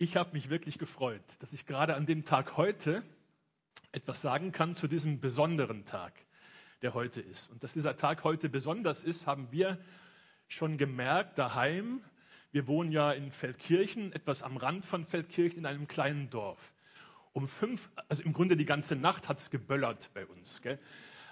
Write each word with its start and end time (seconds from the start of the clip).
Ich 0.00 0.16
habe 0.16 0.32
mich 0.32 0.48
wirklich 0.48 0.78
gefreut, 0.78 1.24
dass 1.40 1.52
ich 1.52 1.66
gerade 1.66 1.96
an 1.96 2.06
dem 2.06 2.24
Tag 2.24 2.56
heute 2.56 3.02
etwas 3.90 4.20
sagen 4.20 4.52
kann 4.52 4.76
zu 4.76 4.86
diesem 4.86 5.18
besonderen 5.18 5.86
Tag, 5.86 6.12
der 6.82 6.94
heute 6.94 7.20
ist. 7.20 7.50
Und 7.50 7.64
dass 7.64 7.72
dieser 7.72 7.96
Tag 7.96 8.22
heute 8.22 8.48
besonders 8.48 9.02
ist, 9.02 9.26
haben 9.26 9.50
wir 9.50 9.76
schon 10.46 10.78
gemerkt 10.78 11.36
daheim. 11.36 12.00
Wir 12.52 12.68
wohnen 12.68 12.92
ja 12.92 13.10
in 13.10 13.32
Feldkirchen, 13.32 14.12
etwas 14.12 14.44
am 14.44 14.56
Rand 14.56 14.84
von 14.84 15.04
Feldkirchen 15.04 15.58
in 15.58 15.66
einem 15.66 15.88
kleinen 15.88 16.30
Dorf. 16.30 16.72
Um 17.32 17.48
fünf, 17.48 17.90
also 18.08 18.22
im 18.22 18.32
Grunde 18.32 18.56
die 18.56 18.66
ganze 18.66 18.94
Nacht 18.94 19.28
hat 19.28 19.40
es 19.40 19.50
geböllert 19.50 20.12
bei 20.14 20.24
uns. 20.26 20.62
Gell? 20.62 20.78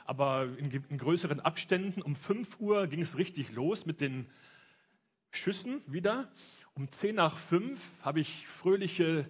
Aber 0.07 0.43
in, 0.59 0.73
in 0.73 0.99
größeren 0.99 1.39
Abständen. 1.39 2.03
Um 2.03 2.17
fünf 2.17 2.59
Uhr 2.59 2.89
ging 2.89 3.01
es 3.01 3.17
richtig 3.17 3.53
los 3.53 3.87
mit 3.87 4.01
den 4.01 4.29
Schüssen 5.31 5.83
wieder. 5.87 6.29
Um 6.77 6.91
zehn 6.91 7.15
nach 7.15 7.39
fünf 7.39 7.81
habe 8.03 8.21
ich 8.21 8.47
fröhliche 8.47 9.27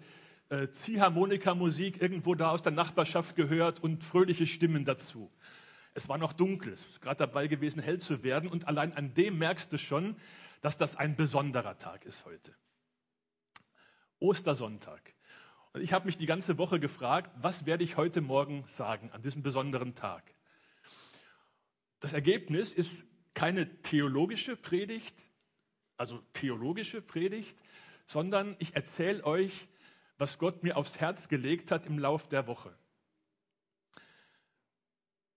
äh, 0.48 0.68
Ziehharmonikamusik 0.68 2.02
irgendwo 2.02 2.34
da 2.34 2.50
aus 2.50 2.62
der 2.62 2.72
Nachbarschaft 2.72 3.36
gehört 3.36 3.80
und 3.80 4.02
fröhliche 4.02 4.48
Stimmen 4.48 4.84
dazu. 4.84 5.30
Es 5.94 6.08
war 6.08 6.18
noch 6.18 6.32
dunkel, 6.32 6.72
es 6.72 6.84
ist 6.84 7.00
gerade 7.00 7.18
dabei 7.18 7.46
gewesen, 7.46 7.80
hell 7.80 8.00
zu 8.00 8.24
werden 8.24 8.48
und 8.48 8.66
allein 8.66 8.92
an 8.94 9.14
dem 9.14 9.38
merkst 9.38 9.72
du 9.72 9.78
schon, 9.78 10.16
dass 10.60 10.76
das 10.76 10.96
ein 10.96 11.14
besonderer 11.14 11.78
Tag 11.78 12.04
ist 12.04 12.24
heute. 12.24 12.52
Ostersonntag. 14.18 15.14
Und 15.72 15.82
ich 15.82 15.92
habe 15.92 16.06
mich 16.06 16.16
die 16.16 16.26
ganze 16.26 16.58
Woche 16.58 16.80
gefragt, 16.80 17.30
was 17.40 17.64
werde 17.64 17.84
ich 17.84 17.96
heute 17.96 18.22
Morgen 18.22 18.66
sagen 18.66 19.12
an 19.12 19.22
diesem 19.22 19.44
besonderen 19.44 19.94
Tag? 19.94 20.34
Das 22.00 22.12
Ergebnis 22.12 22.72
ist 22.72 23.06
keine 23.34 23.82
theologische 23.82 24.56
Predigt, 24.56 25.25
also 25.96 26.22
theologische 26.32 27.02
Predigt, 27.02 27.58
sondern 28.06 28.56
ich 28.58 28.74
erzähle 28.74 29.24
euch, 29.24 29.68
was 30.18 30.38
Gott 30.38 30.62
mir 30.62 30.76
aufs 30.76 30.98
Herz 30.98 31.28
gelegt 31.28 31.70
hat 31.70 31.86
im 31.86 31.98
Lauf 31.98 32.28
der 32.28 32.46
Woche. 32.46 32.76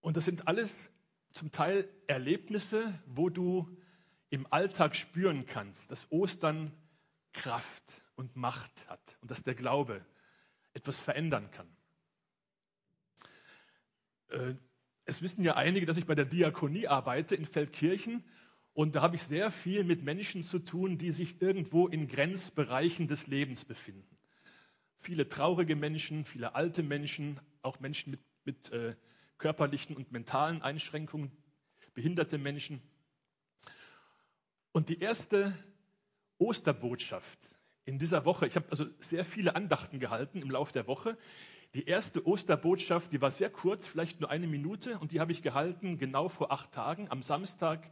Und 0.01 0.17
das 0.17 0.25
sind 0.25 0.47
alles 0.47 0.89
zum 1.31 1.51
Teil 1.51 1.89
Erlebnisse, 2.07 2.93
wo 3.05 3.29
du 3.29 3.77
im 4.29 4.51
Alltag 4.51 4.95
spüren 4.95 5.45
kannst, 5.45 5.89
dass 5.91 6.11
Ostern 6.11 6.71
Kraft 7.33 8.01
und 8.15 8.35
Macht 8.35 8.87
hat 8.89 9.17
und 9.21 9.31
dass 9.31 9.43
der 9.43 9.55
Glaube 9.55 10.05
etwas 10.73 10.97
verändern 10.97 11.49
kann. 11.51 11.75
Äh, 14.29 14.55
es 15.05 15.21
wissen 15.21 15.43
ja 15.43 15.55
einige, 15.55 15.85
dass 15.85 15.97
ich 15.97 16.05
bei 16.05 16.15
der 16.15 16.25
Diakonie 16.25 16.87
arbeite 16.87 17.35
in 17.35 17.45
Feldkirchen 17.45 18.23
und 18.73 18.95
da 18.95 19.01
habe 19.01 19.15
ich 19.15 19.23
sehr 19.23 19.51
viel 19.51 19.83
mit 19.83 20.03
Menschen 20.03 20.43
zu 20.43 20.59
tun, 20.59 20.97
die 20.97 21.11
sich 21.11 21.41
irgendwo 21.41 21.87
in 21.87 22.07
Grenzbereichen 22.07 23.07
des 23.07 23.27
Lebens 23.27 23.65
befinden. 23.65 24.17
Viele 24.99 25.27
traurige 25.27 25.75
Menschen, 25.75 26.25
viele 26.25 26.55
alte 26.55 26.83
Menschen, 26.83 27.39
auch 27.61 27.79
Menschen 27.79 28.11
mit, 28.11 28.21
mit 28.45 28.71
äh, 28.71 28.95
körperlichen 29.37 29.95
und 29.95 30.11
mentalen 30.11 30.61
Einschränkungen, 30.61 31.31
behinderte 31.93 32.37
Menschen. 32.37 32.81
Und 34.71 34.89
die 34.89 34.99
erste 34.99 35.53
Osterbotschaft 36.37 37.57
in 37.85 37.97
dieser 37.97 38.25
Woche, 38.25 38.45
ich 38.45 38.55
habe 38.55 38.67
also 38.69 38.85
sehr 38.99 39.25
viele 39.25 39.55
Andachten 39.55 39.99
gehalten 39.99 40.41
im 40.41 40.51
Laufe 40.51 40.73
der 40.73 40.87
Woche. 40.87 41.17
Die 41.73 41.85
erste 41.85 42.25
Osterbotschaft, 42.25 43.11
die 43.11 43.21
war 43.21 43.31
sehr 43.31 43.49
kurz, 43.49 43.87
vielleicht 43.87 44.19
nur 44.21 44.29
eine 44.29 44.47
Minute, 44.47 44.99
und 44.99 45.11
die 45.11 45.19
habe 45.19 45.31
ich 45.31 45.41
gehalten 45.41 45.97
genau 45.97 46.29
vor 46.29 46.51
acht 46.51 46.71
Tagen, 46.71 47.09
am 47.09 47.23
Samstag, 47.23 47.89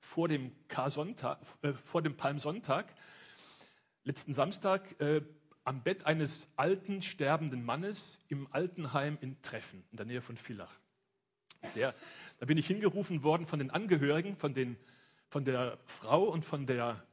vor 0.00 0.28
dem, 0.28 0.52
äh, 1.62 1.72
vor 1.72 2.02
dem 2.02 2.16
Palmsonntag, 2.16 2.94
letzten 4.04 4.34
Samstag, 4.34 5.00
äh, 5.00 5.22
am 5.64 5.82
Bett 5.82 6.06
eines 6.06 6.48
alten, 6.56 7.02
sterbenden 7.02 7.64
Mannes 7.64 8.18
im 8.28 8.48
Altenheim 8.52 9.18
in 9.20 9.40
Treffen, 9.42 9.84
in 9.90 9.98
der 9.98 10.06
Nähe 10.06 10.22
von 10.22 10.36
Villach. 10.36 10.72
Der, 11.74 11.94
da 12.38 12.46
bin 12.46 12.56
ich 12.56 12.66
hingerufen 12.66 13.22
worden 13.22 13.46
von 13.46 13.58
den 13.58 13.70
Angehörigen, 13.70 14.36
von, 14.36 14.54
den, 14.54 14.78
von 15.28 15.44
der 15.44 15.78
Frau 15.84 16.24
und 16.24 16.44
von 16.44 16.66
der 16.66 17.04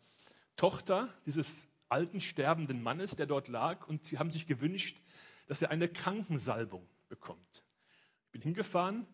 Tochter 0.56 1.10
dieses 1.26 1.54
alten, 1.90 2.22
sterbenden 2.22 2.82
Mannes, 2.82 3.16
der 3.16 3.26
dort 3.26 3.48
lag, 3.48 3.88
und 3.88 4.06
sie 4.06 4.20
haben 4.20 4.32
sich 4.32 4.48
gewünscht, 4.48 5.02
dass 5.48 5.62
er 5.62 5.72
eine 5.72 5.90
Krankensalbung 5.90 6.88
bekommt. 7.10 7.64
Ich 8.28 8.32
bin 8.32 8.42
hingefahren 8.42 9.06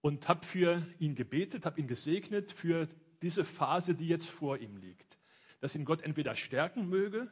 und 0.00 0.28
habe 0.28 0.44
für 0.44 0.82
ihn 0.98 1.14
gebetet, 1.14 1.66
habe 1.66 1.80
ihn 1.80 1.88
gesegnet 1.88 2.52
für 2.52 2.88
diese 3.22 3.44
Phase, 3.44 3.94
die 3.94 4.08
jetzt 4.08 4.28
vor 4.28 4.58
ihm 4.58 4.76
liegt. 4.76 5.18
Dass 5.60 5.74
ihn 5.74 5.84
Gott 5.84 6.02
entweder 6.02 6.36
stärken 6.36 6.88
möge 6.88 7.30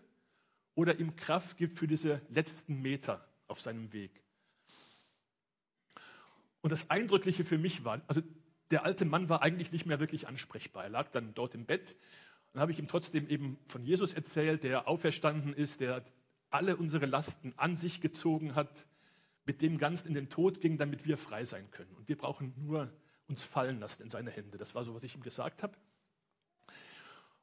oder 0.74 0.98
ihm 0.98 1.16
Kraft 1.16 1.56
gibt 1.56 1.78
für 1.78 1.86
diese 1.86 2.20
letzten 2.28 2.82
Meter 2.82 3.26
auf 3.46 3.60
seinem 3.60 3.92
Weg. 3.92 4.22
Und 6.60 6.70
das 6.72 6.90
Eindrückliche 6.90 7.44
für 7.44 7.58
mich 7.58 7.84
war, 7.84 8.02
also 8.08 8.22
der 8.70 8.84
alte 8.84 9.04
Mann 9.04 9.28
war 9.28 9.42
eigentlich 9.42 9.70
nicht 9.70 9.86
mehr 9.86 10.00
wirklich 10.00 10.26
ansprechbar. 10.26 10.84
Er 10.84 10.90
lag 10.90 11.08
dann 11.10 11.34
dort 11.34 11.54
im 11.54 11.66
Bett. 11.66 11.94
Dann 12.52 12.60
habe 12.60 12.72
ich 12.72 12.78
ihm 12.78 12.88
trotzdem 12.88 13.28
eben 13.28 13.58
von 13.66 13.84
Jesus 13.84 14.12
erzählt, 14.12 14.64
der 14.64 14.88
auferstanden 14.88 15.52
ist, 15.54 15.80
der 15.80 16.02
alle 16.50 16.76
unsere 16.76 17.06
Lasten 17.06 17.54
an 17.56 17.76
sich 17.76 18.00
gezogen 18.00 18.54
hat, 18.54 18.86
mit 19.44 19.62
dem 19.62 19.78
ganz 19.78 20.02
in 20.02 20.14
den 20.14 20.28
Tod 20.28 20.60
ging, 20.60 20.76
damit 20.76 21.06
wir 21.06 21.16
frei 21.16 21.44
sein 21.44 21.70
können. 21.70 21.92
Und 21.94 22.08
wir 22.08 22.16
brauchen 22.16 22.52
nur 22.56 22.92
uns 23.28 23.44
fallen 23.44 23.80
lassen 23.80 24.02
in 24.02 24.10
seine 24.10 24.30
Hände. 24.30 24.58
Das 24.58 24.74
war 24.74 24.84
so, 24.84 24.94
was 24.94 25.04
ich 25.04 25.14
ihm 25.14 25.22
gesagt 25.22 25.62
habe. 25.62 25.76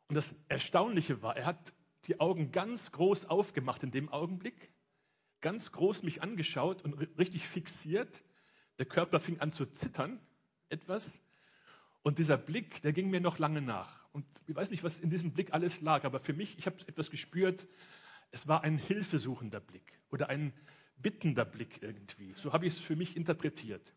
Und 0.07 0.15
das 0.15 0.35
Erstaunliche 0.47 1.21
war, 1.21 1.35
er 1.35 1.45
hat 1.45 1.73
die 2.05 2.19
Augen 2.19 2.51
ganz 2.51 2.91
groß 2.91 3.25
aufgemacht 3.25 3.83
in 3.83 3.91
dem 3.91 4.09
Augenblick, 4.09 4.73
ganz 5.41 5.71
groß 5.71 6.03
mich 6.03 6.21
angeschaut 6.21 6.83
und 6.83 6.93
richtig 7.17 7.47
fixiert. 7.47 8.23
Der 8.79 8.85
Körper 8.85 9.19
fing 9.19 9.39
an 9.39 9.51
zu 9.51 9.65
zittern, 9.65 10.19
etwas. 10.69 11.21
Und 12.01 12.19
dieser 12.19 12.37
Blick, 12.37 12.81
der 12.81 12.91
ging 12.91 13.09
mir 13.09 13.21
noch 13.21 13.39
lange 13.39 13.61
nach. 13.61 14.05
Und 14.11 14.25
ich 14.47 14.55
weiß 14.55 14.71
nicht, 14.71 14.83
was 14.83 14.99
in 14.99 15.09
diesem 15.09 15.31
Blick 15.31 15.53
alles 15.53 15.81
lag, 15.81 16.03
aber 16.03 16.19
für 16.19 16.33
mich, 16.33 16.57
ich 16.57 16.65
habe 16.65 16.77
etwas 16.87 17.09
gespürt, 17.09 17.67
es 18.31 18.47
war 18.47 18.63
ein 18.63 18.77
hilfesuchender 18.77 19.59
Blick 19.59 19.99
oder 20.11 20.27
ein 20.27 20.53
bittender 20.97 21.45
Blick 21.45 21.81
irgendwie. 21.81 22.33
So 22.35 22.51
habe 22.51 22.65
ich 22.65 22.73
es 22.73 22.79
für 22.79 22.95
mich 22.95 23.15
interpretiert 23.15 23.93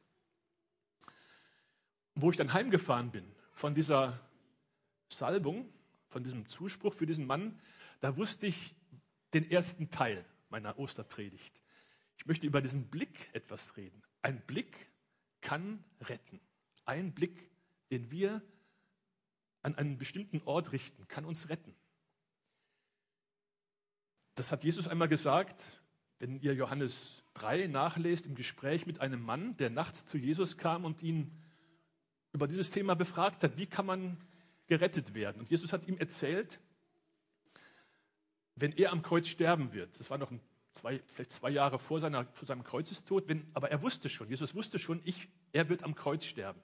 wo 2.16 2.30
ich 2.30 2.36
dann 2.36 2.52
heimgefahren 2.52 3.10
bin 3.12 3.24
von 3.52 3.74
dieser 3.74 4.18
Salbung, 5.12 5.68
von 6.08 6.24
diesem 6.24 6.48
Zuspruch 6.48 6.94
für 6.94 7.06
diesen 7.06 7.26
Mann, 7.26 7.60
da 8.00 8.16
wusste 8.16 8.46
ich 8.46 8.74
den 9.34 9.48
ersten 9.50 9.90
Teil 9.90 10.24
meiner 10.48 10.78
Osterpredigt. 10.78 11.62
Ich 12.16 12.26
möchte 12.26 12.46
über 12.46 12.62
diesen 12.62 12.88
Blick 12.88 13.30
etwas 13.34 13.76
reden. 13.76 14.02
Ein 14.22 14.40
Blick 14.40 14.90
kann 15.42 15.84
retten. 16.00 16.40
Ein 16.86 17.12
Blick, 17.12 17.50
den 17.90 18.10
wir 18.10 18.42
an 19.62 19.74
einen 19.74 19.98
bestimmten 19.98 20.40
Ort 20.44 20.72
richten, 20.72 21.06
kann 21.08 21.24
uns 21.24 21.48
retten. 21.50 21.74
Das 24.36 24.50
hat 24.50 24.64
Jesus 24.64 24.88
einmal 24.88 25.08
gesagt, 25.08 25.80
wenn 26.18 26.40
ihr 26.40 26.54
Johannes 26.54 27.22
3 27.34 27.66
nachlest, 27.66 28.26
im 28.26 28.34
Gespräch 28.34 28.86
mit 28.86 29.00
einem 29.00 29.20
Mann, 29.20 29.56
der 29.58 29.68
nachts 29.68 30.06
zu 30.06 30.16
Jesus 30.16 30.56
kam 30.56 30.84
und 30.84 31.02
ihn 31.02 31.30
über 32.36 32.46
dieses 32.46 32.70
Thema 32.70 32.94
befragt 32.94 33.42
hat, 33.42 33.56
wie 33.56 33.66
kann 33.66 33.86
man 33.86 34.18
gerettet 34.66 35.14
werden. 35.14 35.40
Und 35.40 35.50
Jesus 35.50 35.72
hat 35.72 35.88
ihm 35.88 35.96
erzählt, 35.96 36.60
wenn 38.56 38.72
er 38.72 38.92
am 38.92 39.02
Kreuz 39.02 39.26
sterben 39.26 39.72
wird, 39.72 39.98
das 39.98 40.10
war 40.10 40.18
noch 40.18 40.30
zwei, 40.72 41.00
vielleicht 41.06 41.32
zwei 41.32 41.48
Jahre 41.48 41.78
vor, 41.78 41.98
seiner, 41.98 42.26
vor 42.26 42.46
seinem 42.46 42.62
Kreuzestod, 42.62 43.26
wenn, 43.28 43.50
aber 43.54 43.70
er 43.70 43.80
wusste 43.82 44.10
schon, 44.10 44.28
Jesus 44.28 44.54
wusste 44.54 44.78
schon, 44.78 45.00
ich, 45.04 45.28
er 45.52 45.70
wird 45.70 45.82
am 45.82 45.94
Kreuz 45.94 46.26
sterben. 46.26 46.60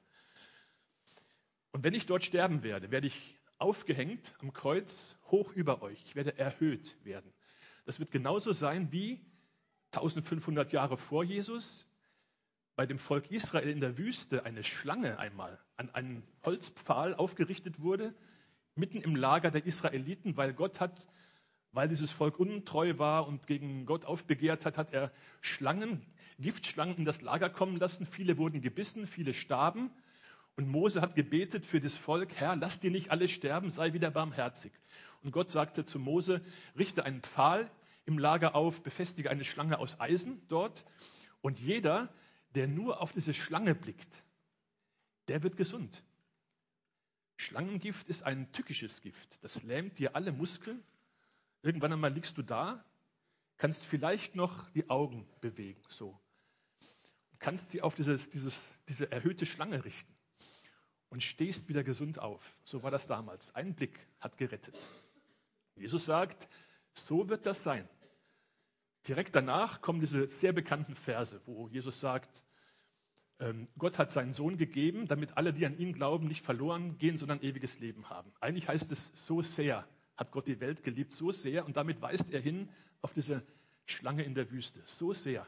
Und 1.70 1.84
wenn 1.84 1.94
ich 1.94 2.04
dort 2.04 2.22
sterben 2.22 2.62
werde, 2.62 2.90
werde 2.90 3.06
ich 3.06 3.38
aufgehängt 3.56 4.34
am 4.40 4.52
Kreuz 4.52 5.16
hoch 5.30 5.52
über 5.52 5.80
euch. 5.80 6.02
Ich 6.04 6.16
werde 6.16 6.36
erhöht 6.36 7.02
werden. 7.02 7.32
Das 7.86 7.98
wird 7.98 8.10
genauso 8.10 8.52
sein 8.52 8.92
wie 8.92 9.24
1500 9.92 10.70
Jahre 10.72 10.98
vor 10.98 11.24
Jesus 11.24 11.88
bei 12.74 12.86
dem 12.86 12.98
Volk 12.98 13.30
Israel 13.30 13.68
in 13.68 13.80
der 13.80 13.98
Wüste 13.98 14.44
eine 14.44 14.64
Schlange 14.64 15.18
einmal 15.18 15.58
an 15.76 15.90
einen 15.90 16.22
Holzpfahl 16.44 17.14
aufgerichtet 17.14 17.80
wurde, 17.80 18.14
mitten 18.74 19.00
im 19.00 19.14
Lager 19.14 19.50
der 19.50 19.66
Israeliten, 19.66 20.36
weil 20.36 20.54
Gott 20.54 20.80
hat, 20.80 21.08
weil 21.72 21.88
dieses 21.88 22.12
Volk 22.12 22.38
untreu 22.38 22.98
war 22.98 23.26
und 23.26 23.46
gegen 23.46 23.86
Gott 23.86 24.04
aufbegehrt 24.04 24.64
hat, 24.64 24.78
hat 24.78 24.92
er 24.92 25.12
Schlangen, 25.40 26.04
Giftschlangen 26.38 26.96
in 26.96 27.04
das 27.04 27.20
Lager 27.20 27.50
kommen 27.50 27.76
lassen. 27.76 28.06
Viele 28.06 28.38
wurden 28.38 28.60
gebissen, 28.60 29.06
viele 29.06 29.34
starben. 29.34 29.90
Und 30.56 30.68
Mose 30.68 31.00
hat 31.00 31.14
gebetet 31.14 31.64
für 31.64 31.80
das 31.80 31.94
Volk, 31.94 32.34
Herr, 32.34 32.56
lass 32.56 32.78
dir 32.78 32.90
nicht 32.90 33.10
alle 33.10 33.28
sterben, 33.28 33.70
sei 33.70 33.94
wieder 33.94 34.10
barmherzig. 34.10 34.72
Und 35.22 35.32
Gott 35.32 35.48
sagte 35.48 35.84
zu 35.84 35.98
Mose, 35.98 36.42
richte 36.76 37.04
einen 37.04 37.22
Pfahl 37.22 37.70
im 38.04 38.18
Lager 38.18 38.54
auf, 38.54 38.82
befestige 38.82 39.30
eine 39.30 39.44
Schlange 39.44 39.78
aus 39.78 40.00
Eisen 40.00 40.42
dort. 40.48 40.84
Und 41.40 41.58
jeder, 41.58 42.12
der 42.54 42.68
nur 42.68 43.00
auf 43.00 43.12
diese 43.12 43.34
Schlange 43.34 43.74
blickt, 43.74 44.22
der 45.28 45.42
wird 45.42 45.56
gesund. 45.56 46.02
Schlangengift 47.36 48.08
ist 48.08 48.22
ein 48.22 48.52
tückisches 48.52 49.00
Gift. 49.00 49.42
Das 49.42 49.62
lähmt 49.62 49.98
dir 49.98 50.14
alle 50.14 50.32
Muskeln. 50.32 50.82
Irgendwann 51.62 51.92
einmal 51.92 52.12
liegst 52.12 52.36
du 52.38 52.42
da 52.42 52.84
kannst 53.62 53.86
vielleicht 53.86 54.34
noch 54.34 54.70
die 54.70 54.90
Augen 54.90 55.24
bewegen, 55.40 55.80
so. 55.86 56.18
Und 57.30 57.38
kannst 57.38 57.70
sie 57.70 57.80
auf 57.80 57.94
dieses, 57.94 58.28
dieses, 58.28 58.60
diese 58.88 59.12
erhöhte 59.12 59.46
Schlange 59.46 59.84
richten 59.84 60.12
und 61.10 61.22
stehst 61.22 61.68
wieder 61.68 61.84
gesund 61.84 62.18
auf. 62.18 62.56
So 62.64 62.82
war 62.82 62.90
das 62.90 63.06
damals. 63.06 63.54
Ein 63.54 63.76
Blick 63.76 64.04
hat 64.18 64.36
gerettet. 64.36 64.76
Jesus 65.76 66.06
sagt, 66.06 66.48
so 66.92 67.28
wird 67.28 67.46
das 67.46 67.62
sein. 67.62 67.88
Direkt 69.08 69.34
danach 69.34 69.80
kommen 69.80 70.00
diese 70.00 70.28
sehr 70.28 70.52
bekannten 70.52 70.94
Verse, 70.94 71.40
wo 71.46 71.68
Jesus 71.68 71.98
sagt, 72.00 72.44
ähm, 73.40 73.66
Gott 73.76 73.98
hat 73.98 74.12
seinen 74.12 74.32
Sohn 74.32 74.56
gegeben, 74.56 75.08
damit 75.08 75.36
alle, 75.36 75.52
die 75.52 75.66
an 75.66 75.76
ihn 75.76 75.92
glauben, 75.92 76.28
nicht 76.28 76.44
verloren 76.44 76.98
gehen, 76.98 77.18
sondern 77.18 77.42
ewiges 77.42 77.80
Leben 77.80 78.08
haben. 78.08 78.32
Eigentlich 78.40 78.68
heißt 78.68 78.92
es, 78.92 79.10
so 79.14 79.42
sehr 79.42 79.88
hat 80.16 80.30
Gott 80.30 80.46
die 80.46 80.60
Welt 80.60 80.84
geliebt, 80.84 81.12
so 81.12 81.32
sehr, 81.32 81.66
und 81.66 81.76
damit 81.76 82.00
weist 82.00 82.30
er 82.30 82.40
hin 82.40 82.68
auf 83.00 83.12
diese 83.12 83.42
Schlange 83.86 84.22
in 84.22 84.34
der 84.34 84.50
Wüste, 84.50 84.80
so 84.84 85.12
sehr. 85.12 85.46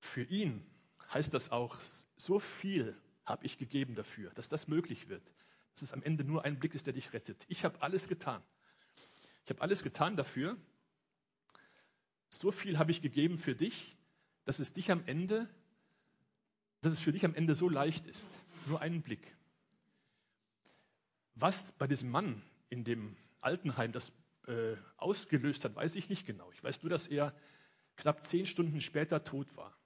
Für 0.00 0.24
ihn 0.24 0.66
heißt 1.12 1.32
das 1.32 1.52
auch, 1.52 1.76
so 2.16 2.40
viel 2.40 2.96
habe 3.24 3.46
ich 3.46 3.58
gegeben 3.58 3.94
dafür, 3.94 4.30
dass 4.34 4.48
das 4.48 4.66
möglich 4.66 5.08
wird, 5.08 5.32
dass 5.74 5.82
es 5.82 5.92
am 5.92 6.02
Ende 6.02 6.24
nur 6.24 6.44
ein 6.44 6.58
Blick 6.58 6.74
ist, 6.74 6.86
der 6.86 6.92
dich 6.92 7.12
rettet. 7.12 7.44
Ich 7.48 7.64
habe 7.64 7.80
alles 7.80 8.08
getan. 8.08 8.42
Ich 9.44 9.50
habe 9.50 9.60
alles 9.60 9.82
getan 9.82 10.16
dafür. 10.16 10.56
So 12.34 12.50
viel 12.50 12.78
habe 12.78 12.90
ich 12.90 13.02
gegeben 13.02 13.38
für 13.38 13.54
dich, 13.54 13.96
dass 14.44 14.58
es 14.58 14.72
dich 14.72 14.90
am 14.90 15.04
Ende 15.06 15.48
dass 16.82 16.92
es 16.92 17.00
für 17.00 17.12
dich 17.12 17.24
am 17.24 17.34
Ende 17.34 17.54
so 17.54 17.68
leicht 17.68 18.06
ist. 18.06 18.28
Nur 18.66 18.80
einen 18.80 19.02
Blick. 19.02 19.34
Was 21.34 21.72
bei 21.72 21.86
diesem 21.86 22.10
Mann 22.10 22.42
in 22.68 22.84
dem 22.84 23.16
Altenheim 23.40 23.92
das 23.92 24.12
äh, 24.46 24.76
ausgelöst 24.96 25.64
hat, 25.64 25.74
weiß 25.74 25.94
ich 25.94 26.08
nicht 26.08 26.26
genau. 26.26 26.50
Ich 26.52 26.62
weiß 26.62 26.82
nur, 26.82 26.90
dass 26.90 27.06
er 27.06 27.34
knapp 27.96 28.24
zehn 28.24 28.46
Stunden 28.46 28.80
später 28.80 29.24
tot 29.24 29.56
war. 29.56 29.76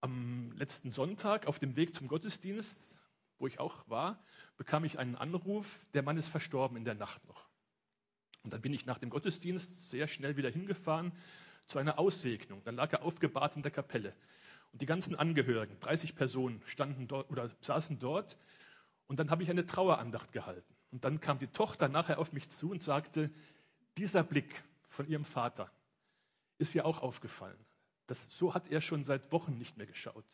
Am 0.00 0.52
letzten 0.52 0.90
Sonntag 0.90 1.46
auf 1.46 1.58
dem 1.58 1.76
Weg 1.76 1.94
zum 1.94 2.08
Gottesdienst, 2.08 2.78
wo 3.38 3.46
ich 3.46 3.60
auch 3.60 3.88
war, 3.88 4.22
bekam 4.56 4.84
ich 4.84 4.98
einen 4.98 5.16
Anruf, 5.16 5.78
der 5.94 6.02
Mann 6.02 6.16
ist 6.16 6.28
verstorben 6.28 6.76
in 6.76 6.84
der 6.84 6.94
Nacht 6.94 7.24
noch. 7.26 7.48
Und 8.42 8.52
dann 8.52 8.60
bin 8.60 8.72
ich 8.72 8.86
nach 8.86 8.98
dem 8.98 9.10
Gottesdienst 9.10 9.90
sehr 9.90 10.08
schnell 10.08 10.36
wieder 10.36 10.50
hingefahren 10.50 11.12
zu 11.66 11.78
einer 11.78 11.98
Aussegnung. 11.98 12.62
Dann 12.64 12.76
lag 12.76 12.92
er 12.92 13.02
aufgebahrt 13.02 13.56
in 13.56 13.62
der 13.62 13.70
Kapelle. 13.70 14.14
Und 14.72 14.82
die 14.82 14.86
ganzen 14.86 15.14
Angehörigen, 15.16 15.78
30 15.80 16.14
Personen, 16.14 16.62
standen 16.66 17.06
dort 17.06 17.30
oder 17.30 17.50
saßen 17.60 17.98
dort. 17.98 18.38
Und 19.06 19.18
dann 19.18 19.30
habe 19.30 19.42
ich 19.42 19.50
eine 19.50 19.66
Trauerandacht 19.66 20.32
gehalten. 20.32 20.74
Und 20.90 21.04
dann 21.04 21.20
kam 21.20 21.38
die 21.38 21.46
Tochter 21.46 21.88
nachher 21.88 22.18
auf 22.18 22.32
mich 22.32 22.48
zu 22.48 22.70
und 22.70 22.82
sagte, 22.82 23.30
dieser 23.96 24.22
Blick 24.22 24.62
von 24.88 25.06
ihrem 25.08 25.24
Vater 25.24 25.70
ist 26.58 26.74
ihr 26.74 26.86
auch 26.86 27.00
aufgefallen. 27.00 27.58
Das, 28.06 28.26
so 28.30 28.54
hat 28.54 28.68
er 28.68 28.80
schon 28.80 29.04
seit 29.04 29.32
Wochen 29.32 29.56
nicht 29.58 29.76
mehr 29.76 29.86
geschaut. 29.86 30.24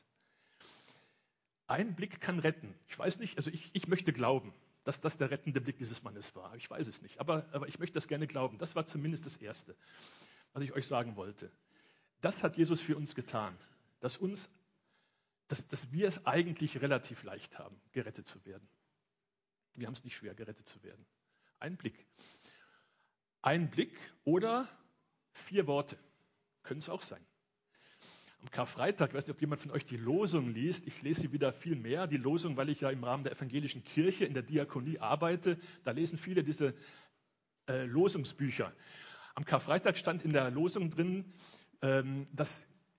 Ein 1.66 1.94
Blick 1.94 2.20
kann 2.20 2.38
retten. 2.38 2.74
Ich 2.88 2.98
weiß 2.98 3.18
nicht, 3.18 3.36
also 3.36 3.50
ich, 3.50 3.70
ich 3.74 3.88
möchte 3.88 4.12
glauben, 4.12 4.52
dass 4.88 5.00
das 5.00 5.18
der 5.18 5.30
rettende 5.30 5.60
Blick 5.60 5.76
dieses 5.76 6.02
Mannes 6.02 6.34
war. 6.34 6.56
Ich 6.56 6.68
weiß 6.68 6.86
es 6.86 7.02
nicht, 7.02 7.20
aber, 7.20 7.46
aber 7.52 7.68
ich 7.68 7.78
möchte 7.78 7.94
das 7.94 8.08
gerne 8.08 8.26
glauben. 8.26 8.56
Das 8.58 8.74
war 8.74 8.86
zumindest 8.86 9.26
das 9.26 9.36
Erste, 9.36 9.76
was 10.52 10.62
ich 10.62 10.72
euch 10.72 10.86
sagen 10.86 11.14
wollte. 11.14 11.52
Das 12.22 12.42
hat 12.42 12.56
Jesus 12.56 12.80
für 12.80 12.96
uns 12.96 13.14
getan 13.14 13.56
dass, 14.00 14.16
uns, 14.16 14.48
dass, 15.48 15.66
dass 15.68 15.90
wir 15.92 16.08
es 16.08 16.26
eigentlich 16.26 16.80
relativ 16.80 17.22
leicht 17.22 17.58
haben, 17.58 17.80
gerettet 17.92 18.26
zu 18.26 18.44
werden. 18.44 18.68
Wir 19.74 19.86
haben 19.86 19.94
es 19.94 20.04
nicht 20.04 20.16
schwer, 20.16 20.34
gerettet 20.34 20.66
zu 20.66 20.82
werden. 20.82 21.04
Ein 21.60 21.76
Blick. 21.76 22.06
Ein 23.42 23.70
Blick 23.70 23.96
oder 24.24 24.68
vier 25.32 25.66
Worte. 25.66 25.98
Können 26.62 26.80
es 26.80 26.88
auch 26.88 27.02
sein. 27.02 27.24
Am 28.40 28.50
Karfreitag, 28.50 29.10
ich 29.10 29.14
weiß 29.14 29.26
nicht, 29.26 29.34
ob 29.34 29.40
jemand 29.40 29.60
von 29.60 29.72
euch 29.72 29.84
die 29.84 29.96
Losung 29.96 30.50
liest. 30.50 30.86
Ich 30.86 31.02
lese 31.02 31.22
sie 31.22 31.32
wieder 31.32 31.52
viel 31.52 31.74
mehr. 31.74 32.06
Die 32.06 32.16
Losung, 32.16 32.56
weil 32.56 32.68
ich 32.68 32.80
ja 32.80 32.90
im 32.90 33.02
Rahmen 33.02 33.24
der 33.24 33.32
evangelischen 33.32 33.82
Kirche 33.82 34.24
in 34.24 34.34
der 34.34 34.44
Diakonie 34.44 34.98
arbeite. 34.98 35.58
Da 35.84 35.90
lesen 35.90 36.18
viele 36.18 36.44
diese 36.44 36.74
äh, 37.68 37.84
Losungsbücher. 37.84 38.72
Am 39.34 39.44
Karfreitag 39.44 39.98
stand 39.98 40.24
in 40.24 40.32
der 40.32 40.50
Losung 40.50 40.90
drin, 40.90 41.32
ähm, 41.82 42.26
dass 42.32 42.52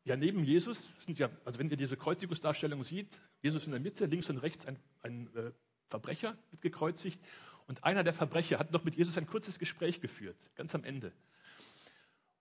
ja, 0.04 0.16
neben 0.16 0.44
Jesus 0.44 0.88
ja, 1.08 1.30
also 1.46 1.60
wenn 1.60 1.70
ihr 1.70 1.78
diese 1.78 1.98
Kreuzigungsdarstellung 1.98 2.84
sieht, 2.84 3.22
Jesus 3.42 3.66
in 3.66 3.72
der 3.72 3.82
Mitte, 3.82 4.06
links 4.06 4.30
und 4.30 4.38
rechts 4.38 4.66
ein, 4.66 4.80
ein 5.02 5.34
äh, 5.36 5.52
Verbrecher 5.88 6.38
wird 6.52 6.62
gekreuzigt 6.62 7.20
und 7.68 7.84
einer 7.84 8.04
der 8.04 8.14
Verbrecher 8.14 8.60
hat 8.60 8.72
noch 8.72 8.84
mit 8.84 8.96
Jesus 8.96 9.18
ein 9.18 9.28
kurzes 9.28 9.60
Gespräch 9.60 10.02
geführt, 10.02 10.50
ganz 10.56 10.74
am 10.76 10.84
Ende. 10.84 11.12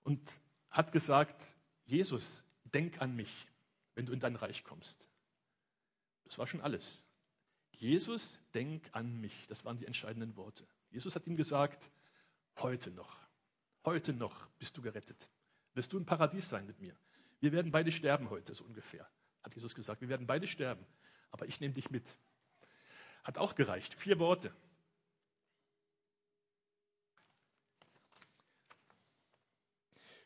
Und 0.03 0.41
hat 0.71 0.93
gesagt, 0.93 1.45
Jesus, 1.85 2.45
denk 2.75 3.01
an 3.01 3.15
mich, 3.15 3.47
wenn 3.95 4.07
du 4.07 4.13
in 4.13 4.21
dein 4.21 4.37
Reich 4.37 4.65
kommst. 4.65 5.09
Das 6.25 6.39
war 6.39 6.47
schon 6.47 6.61
alles. 6.61 7.03
Jesus, 7.79 8.39
denk 8.55 8.89
an 8.93 9.21
mich. 9.21 9.47
Das 9.49 9.65
waren 9.65 9.79
die 9.79 9.87
entscheidenden 9.87 10.37
Worte. 10.37 10.67
Jesus 10.91 11.15
hat 11.15 11.27
ihm 11.27 11.37
gesagt, 11.37 11.91
heute 12.59 12.91
noch, 12.91 13.21
heute 13.85 14.13
noch 14.13 14.49
bist 14.59 14.77
du 14.77 14.83
gerettet. 14.83 15.31
Wirst 15.75 15.93
du 15.93 15.99
im 15.99 16.07
Paradies 16.07 16.49
sein 16.49 16.67
mit 16.67 16.81
mir. 16.81 16.97
Wir 17.41 17.53
werden 17.53 17.71
beide 17.71 17.93
sterben 17.93 18.31
heute, 18.31 18.55
so 18.55 18.65
ungefähr, 18.65 19.09
hat 19.43 19.55
Jesus 19.55 19.75
gesagt. 19.75 20.01
Wir 20.01 20.09
werden 20.09 20.27
beide 20.27 20.47
sterben, 20.47 20.85
aber 21.31 21.47
ich 21.47 21.61
nehme 21.61 21.75
dich 21.75 21.91
mit. 21.91 22.17
Hat 23.23 23.39
auch 23.39 23.55
gereicht. 23.55 23.95
Vier 23.95 24.19
Worte. 24.19 24.53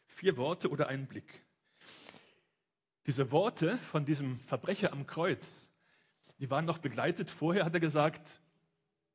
Vier 0.07 0.37
Worte 0.37 0.71
oder 0.71 0.89
einen 0.89 1.07
Blick. 1.07 1.45
Diese 3.07 3.33
Worte 3.33 3.79
von 3.79 4.05
diesem 4.05 4.39
Verbrecher 4.39 4.93
am 4.93 5.07
Kreuz, 5.07 5.69
die 6.39 6.51
waren 6.51 6.65
noch 6.65 6.79
begleitet. 6.79 7.31
Vorher 7.31 7.65
hat 7.65 7.75
er 7.75 7.81
gesagt, 7.81 8.41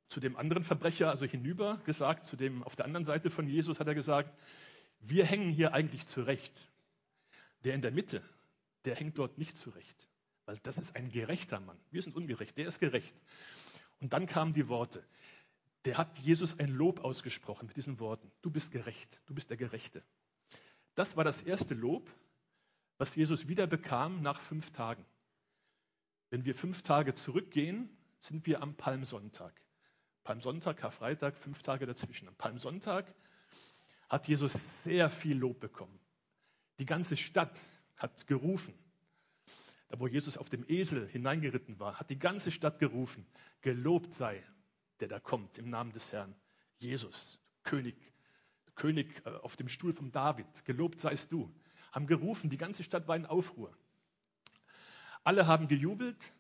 zu 0.10 0.20
dem 0.20 0.36
anderen 0.36 0.64
Verbrecher, 0.64 1.10
also 1.10 1.26
hinüber 1.26 1.82
gesagt, 1.86 2.26
zu 2.26 2.36
dem 2.36 2.64
auf 2.64 2.76
der 2.76 2.86
anderen 2.86 3.06
Seite 3.06 3.30
von 3.30 3.48
Jesus 3.48 3.80
hat 3.80 3.88
er 3.88 3.96
gesagt, 3.96 4.34
wir 5.00 5.26
hängen 5.26 5.52
hier 5.52 5.74
eigentlich 5.74 6.06
zurecht. 6.06 6.70
Der 7.64 7.76
in 7.76 7.82
der 7.82 7.92
Mitte, 7.92 8.22
der 8.86 8.96
hängt 8.96 9.18
dort 9.18 9.38
nicht 9.38 9.56
zurecht, 9.56 10.08
weil 10.46 10.58
das 10.64 10.78
ist 10.78 10.96
ein 10.96 11.10
gerechter 11.10 11.60
Mann. 11.60 11.78
Wir 11.92 12.02
sind 12.02 12.16
ungerecht, 12.16 12.58
der 12.58 12.68
ist 12.68 12.80
gerecht. 12.80 13.14
Und 14.00 14.14
dann 14.14 14.28
kamen 14.28 14.54
die 14.54 14.68
Worte. 14.68 15.04
Der 15.86 15.98
hat 15.98 16.18
Jesus 16.20 16.60
ein 16.60 16.70
Lob 16.70 17.04
ausgesprochen 17.04 17.68
mit 17.68 17.78
diesen 17.78 18.00
Worten. 18.00 18.32
Du 18.42 18.52
bist 18.52 18.72
gerecht, 18.72 19.22
du 19.26 19.34
bist 19.34 19.50
der 19.50 19.58
Gerechte. 19.58 20.04
Das 20.96 21.16
war 21.16 21.24
das 21.24 21.42
erste 21.42 21.74
Lob, 21.74 22.10
was 22.98 23.16
Jesus 23.16 23.48
wieder 23.48 23.68
bekam 23.68 24.22
nach 24.22 24.42
fünf 24.42 24.72
Tagen. 24.72 25.06
Wenn 26.30 26.46
wir 26.46 26.56
fünf 26.56 26.82
Tage 26.82 27.14
zurückgehen, 27.14 27.90
sind 28.22 28.46
wir 28.46 28.62
am 28.62 28.76
Palmsonntag. 28.76 29.54
Palmsonntag, 30.24 30.78
Karfreitag, 30.78 31.38
fünf 31.38 31.62
Tage 31.64 31.86
dazwischen. 31.86 32.28
Am 32.28 32.36
Palmsonntag 32.36 33.14
hat 34.10 34.28
Jesus 34.28 34.84
sehr 34.84 35.10
viel 35.10 35.38
Lob 35.38 35.60
bekommen. 35.60 36.00
Die 36.80 36.86
ganze 36.86 37.16
Stadt 37.16 37.62
hat 37.96 38.28
gerufen. 38.28 38.74
Da 39.90 40.00
wo 40.00 40.08
Jesus 40.08 40.38
auf 40.38 40.50
dem 40.50 40.66
Esel 40.68 41.08
hineingeritten 41.08 41.80
war, 41.80 42.00
hat 42.00 42.10
die 42.10 42.20
ganze 42.20 42.52
Stadt 42.52 42.78
gerufen, 42.80 43.26
gelobt 43.62 44.14
sei, 44.14 44.44
der 45.00 45.08
da 45.08 45.20
kommt 45.20 45.58
im 45.58 45.70
Namen 45.70 45.94
des 45.94 46.12
Herrn. 46.12 46.36
Jesus, 46.78 47.40
König, 47.64 47.96
König 48.76 49.26
äh, 49.26 49.30
auf 49.30 49.56
dem 49.56 49.70
Stuhl 49.70 49.94
von 49.94 50.12
David, 50.12 50.66
gelobt 50.66 51.00
seist 51.00 51.32
du. 51.32 51.54
Haben 51.92 52.08
gerufen, 52.08 52.50
die 52.50 52.58
ganze 52.58 52.84
Stadt 52.84 53.08
war 53.08 53.16
in 53.16 53.26
Aufruhr. 53.26 53.76
Alle 55.24 55.48
haben 55.48 55.68
gejubelt, 55.68 56.32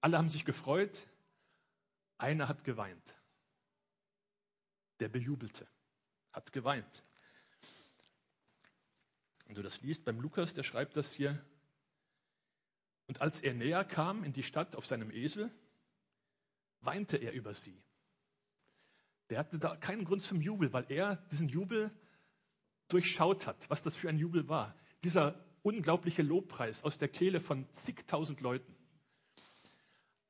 alle 0.00 0.18
haben 0.18 0.28
sich 0.28 0.44
gefreut, 0.44 1.06
einer 2.18 2.48
hat 2.48 2.64
geweint. 2.64 3.18
Der 5.00 5.08
Bejubelte 5.08 5.66
hat 6.32 6.52
geweint. 6.52 7.02
Wenn 9.46 9.54
du 9.54 9.62
das 9.62 9.80
liest 9.82 10.04
beim 10.04 10.20
Lukas, 10.20 10.54
der 10.54 10.62
schreibt 10.62 10.96
das 10.96 11.12
hier. 11.12 11.44
Und 13.06 13.20
als 13.20 13.40
er 13.40 13.54
näher 13.54 13.84
kam 13.84 14.24
in 14.24 14.32
die 14.32 14.42
Stadt 14.42 14.76
auf 14.76 14.86
seinem 14.86 15.10
Esel, 15.10 15.50
weinte 16.80 17.16
er 17.16 17.32
über 17.32 17.54
sie. 17.54 17.82
Der 19.30 19.38
hatte 19.38 19.58
da 19.58 19.76
keinen 19.76 20.04
Grund 20.04 20.22
zum 20.22 20.40
Jubel, 20.40 20.72
weil 20.72 20.90
er 20.90 21.16
diesen 21.30 21.48
Jubel 21.48 21.90
durchschaut 22.92 23.46
hat, 23.46 23.68
was 23.70 23.82
das 23.82 23.94
für 23.94 24.08
ein 24.08 24.18
Jubel 24.18 24.48
war. 24.48 24.74
Dieser 25.04 25.44
unglaubliche 25.62 26.22
Lobpreis 26.22 26.82
aus 26.84 26.98
der 26.98 27.08
Kehle 27.08 27.40
von 27.40 27.66
zigtausend 27.72 28.40
Leuten. 28.40 28.74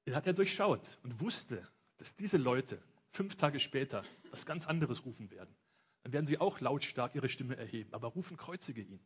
Den 0.07 0.14
hat 0.14 0.26
er 0.26 0.33
durchschaut 0.33 0.99
und 1.02 1.21
wusste, 1.21 1.66
dass 1.99 2.16
diese 2.16 2.37
Leute 2.37 2.83
fünf 3.11 3.37
Tage 3.37 3.61
später 3.61 4.04
was 4.31 4.47
ganz 4.47 4.66
anderes 4.66 5.04
rufen 5.04 5.31
werden. 5.31 5.54
Dann 6.02 6.12
werden 6.12 6.26
sie 6.26 6.38
auch 6.38 6.61
lautstark 6.61 7.14
ihre 7.14 7.28
Stimme 7.28 7.57
erheben, 7.57 7.92
aber 7.95 8.09
rufen, 8.09 8.37
kreuzige 8.37 8.83
ihn. 8.83 9.00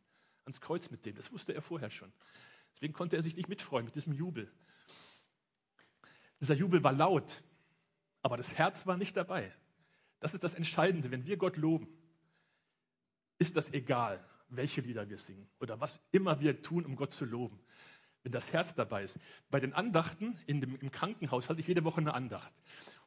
Ans 0.45 0.61
Kreuz 0.61 0.89
mit 0.89 1.05
dem. 1.05 1.15
Das 1.15 1.31
wusste 1.31 1.53
er 1.53 1.61
vorher 1.61 1.89
schon. 1.89 2.11
Deswegen 2.73 2.93
konnte 2.93 3.15
er 3.15 3.21
sich 3.21 3.35
nicht 3.35 3.49
mitfreuen 3.49 3.85
mit 3.85 3.95
diesem 3.95 4.13
Jubel. 4.13 4.51
Dieser 6.39 6.55
Jubel 6.55 6.83
war 6.83 6.93
laut, 6.93 7.43
aber 8.21 8.37
das 8.37 8.53
Herz 8.53 8.85
war 8.85 8.97
nicht 8.97 9.17
dabei. 9.17 9.53
Das 10.19 10.33
ist 10.33 10.43
das 10.43 10.53
Entscheidende, 10.53 11.11
wenn 11.11 11.25
wir 11.25 11.37
Gott 11.37 11.57
loben. 11.57 11.87
Ist 13.39 13.55
das 13.55 13.73
egal, 13.73 14.23
welche 14.49 14.81
Lieder 14.81 15.09
wir 15.09 15.17
singen 15.17 15.47
oder 15.59 15.79
was 15.79 15.99
immer 16.11 16.39
wir 16.39 16.61
tun, 16.61 16.85
um 16.85 16.95
Gott 16.95 17.11
zu 17.11 17.25
loben. 17.25 17.59
Wenn 18.23 18.31
das 18.31 18.51
Herz 18.51 18.75
dabei 18.75 19.03
ist. 19.03 19.17
Bei 19.49 19.59
den 19.59 19.73
Andachten 19.73 20.37
in 20.47 20.59
dem, 20.59 20.75
im 20.75 20.91
Krankenhaus 20.91 21.49
halte 21.49 21.61
ich 21.61 21.67
jede 21.67 21.83
Woche 21.83 22.01
eine 22.01 22.13
Andacht. 22.13 22.51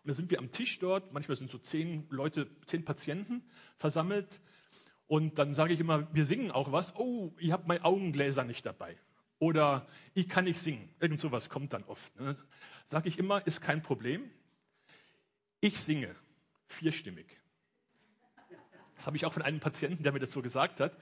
Und 0.03 0.09
da 0.09 0.15
sind 0.15 0.31
wir 0.31 0.39
am 0.39 0.51
Tisch 0.51 0.79
dort, 0.79 1.13
manchmal 1.13 1.37
sind 1.37 1.51
so 1.51 1.59
zehn 1.59 2.07
Leute, 2.09 2.49
zehn 2.65 2.85
Patienten 2.85 3.43
versammelt. 3.77 4.41
Und 5.07 5.39
dann 5.39 5.55
sage 5.55 5.75
ich 5.75 5.81
immer, 5.81 6.13
wir 6.15 6.25
singen 6.25 6.51
auch 6.51 6.73
was. 6.73 6.95
Oh, 6.97 7.35
ich 7.39 7.53
habe 7.53 7.65
meine 7.67 7.85
Augengläser 7.85 8.45
nicht 8.45 8.65
dabei. 8.65 8.97
Oder 9.39 9.89
ich 10.15 10.29
kann 10.29 10.45
nicht 10.45 10.59
singen. 10.59 10.89
Irgend 11.01 11.19
sowas 11.19 11.49
kommt 11.49 11.73
dann 11.73 11.85
oft. 11.85 12.19
Ne? 12.21 12.37
Sage 12.87 13.09
ich 13.09 13.19
immer, 13.19 13.47
ist 13.47 13.61
kein 13.61 13.83
Problem. 13.83 14.31
Ich 15.61 15.81
singe 15.81 16.15
vierstimmig. 16.67 17.40
Das 19.01 19.07
habe 19.07 19.17
ich 19.17 19.25
auch 19.25 19.33
von 19.33 19.41
einem 19.41 19.61
Patienten, 19.61 20.03
der 20.03 20.13
mir 20.13 20.19
das 20.19 20.31
so 20.31 20.43
gesagt 20.43 20.79
hat. 20.79 20.93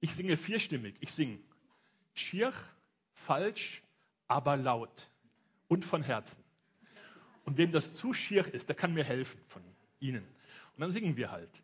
Ich 0.00 0.14
singe 0.14 0.38
vierstimmig. 0.38 0.94
Ich 1.00 1.10
singe 1.10 1.38
schier, 2.14 2.54
falsch, 3.12 3.82
aber 4.28 4.56
laut 4.56 5.10
und 5.68 5.84
von 5.84 6.02
Herzen. 6.02 6.42
Und 7.44 7.58
wem 7.58 7.70
das 7.70 7.92
zu 7.92 8.14
schier 8.14 8.46
ist, 8.46 8.70
der 8.70 8.76
kann 8.76 8.94
mir 8.94 9.04
helfen 9.04 9.38
von 9.48 9.62
Ihnen. 10.00 10.24
Und 10.24 10.80
dann 10.80 10.90
singen 10.90 11.18
wir 11.18 11.30
halt. 11.30 11.62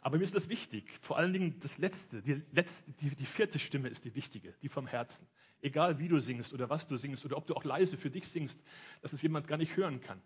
Aber 0.00 0.16
mir 0.16 0.24
ist 0.24 0.34
das 0.34 0.48
wichtig. 0.48 0.98
Vor 1.02 1.18
allen 1.18 1.34
Dingen 1.34 1.60
das 1.60 1.76
Letzte, 1.76 2.22
die, 2.22 2.40
letzte, 2.50 2.90
die, 3.02 3.14
die 3.14 3.26
vierte 3.26 3.58
Stimme 3.58 3.90
ist 3.90 4.06
die 4.06 4.14
wichtige, 4.14 4.54
die 4.62 4.70
vom 4.70 4.86
Herzen. 4.86 5.26
Egal 5.60 5.98
wie 5.98 6.08
du 6.08 6.20
singst 6.20 6.54
oder 6.54 6.70
was 6.70 6.86
du 6.86 6.96
singst 6.96 7.26
oder 7.26 7.36
ob 7.36 7.46
du 7.46 7.54
auch 7.54 7.64
leise 7.64 7.98
für 7.98 8.08
dich 8.08 8.26
singst, 8.26 8.58
dass 9.02 9.12
es 9.12 9.20
jemand 9.20 9.46
gar 9.46 9.58
nicht 9.58 9.76
hören 9.76 10.00
kann. 10.00 10.22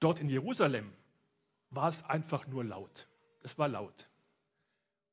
Dort 0.00 0.20
in 0.20 0.28
Jerusalem 0.28 0.92
war 1.70 1.88
es 1.88 2.04
einfach 2.04 2.46
nur 2.46 2.62
laut. 2.62 3.08
Es 3.42 3.58
war 3.58 3.68
laut. 3.68 4.08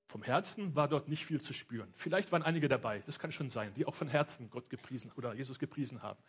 Vom 0.08 0.24
Herzen 0.24 0.75
war 0.75 0.88
dort 0.88 1.08
nicht 1.08 1.25
viel 1.25 1.41
zu 1.41 1.53
spüren. 1.53 1.91
Vielleicht 1.96 2.32
waren 2.32 2.44
einige 2.44 2.67
dabei, 2.67 3.00
das 3.05 3.20
kann 3.20 3.32
schon 3.32 3.50
sein, 3.50 3.74
die 3.74 3.86
auch 3.86 3.96
von 3.96 4.08
Herzen 4.08 4.50
Gott 4.50 4.70
gepriesen 4.70 5.12
oder 5.15 5.34
Jesus 5.34 5.60
gepriesen 5.60 6.03
haben. 6.03 6.22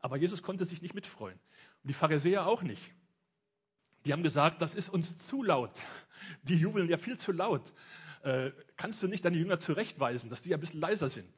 Aber 0.00 0.16
Jesus 0.16 0.42
konnte 0.42 0.64
sich 0.64 0.82
nicht 0.82 0.94
mitfreuen. 0.94 1.38
Und 1.82 1.88
die 1.88 1.94
Pharisäer 1.94 2.46
auch 2.46 2.62
nicht. 2.62 2.92
Die 4.04 4.12
haben 4.12 4.22
gesagt, 4.22 4.60
das 4.60 4.74
ist 4.74 4.90
uns 4.90 5.16
zu 5.26 5.42
laut. 5.42 5.72
Die 6.42 6.56
jubeln 6.56 6.88
ja 6.90 6.98
viel 6.98 7.16
zu 7.16 7.32
laut. 7.32 7.72
Äh, 8.22 8.52
kannst 8.76 9.02
du 9.02 9.08
nicht 9.08 9.24
deine 9.24 9.38
Jünger 9.38 9.58
zurechtweisen, 9.58 10.28
dass 10.28 10.42
die 10.42 10.50
ja 10.50 10.58
ein 10.58 10.60
bisschen 10.60 10.80
leiser 10.80 11.08
sind? 11.08 11.32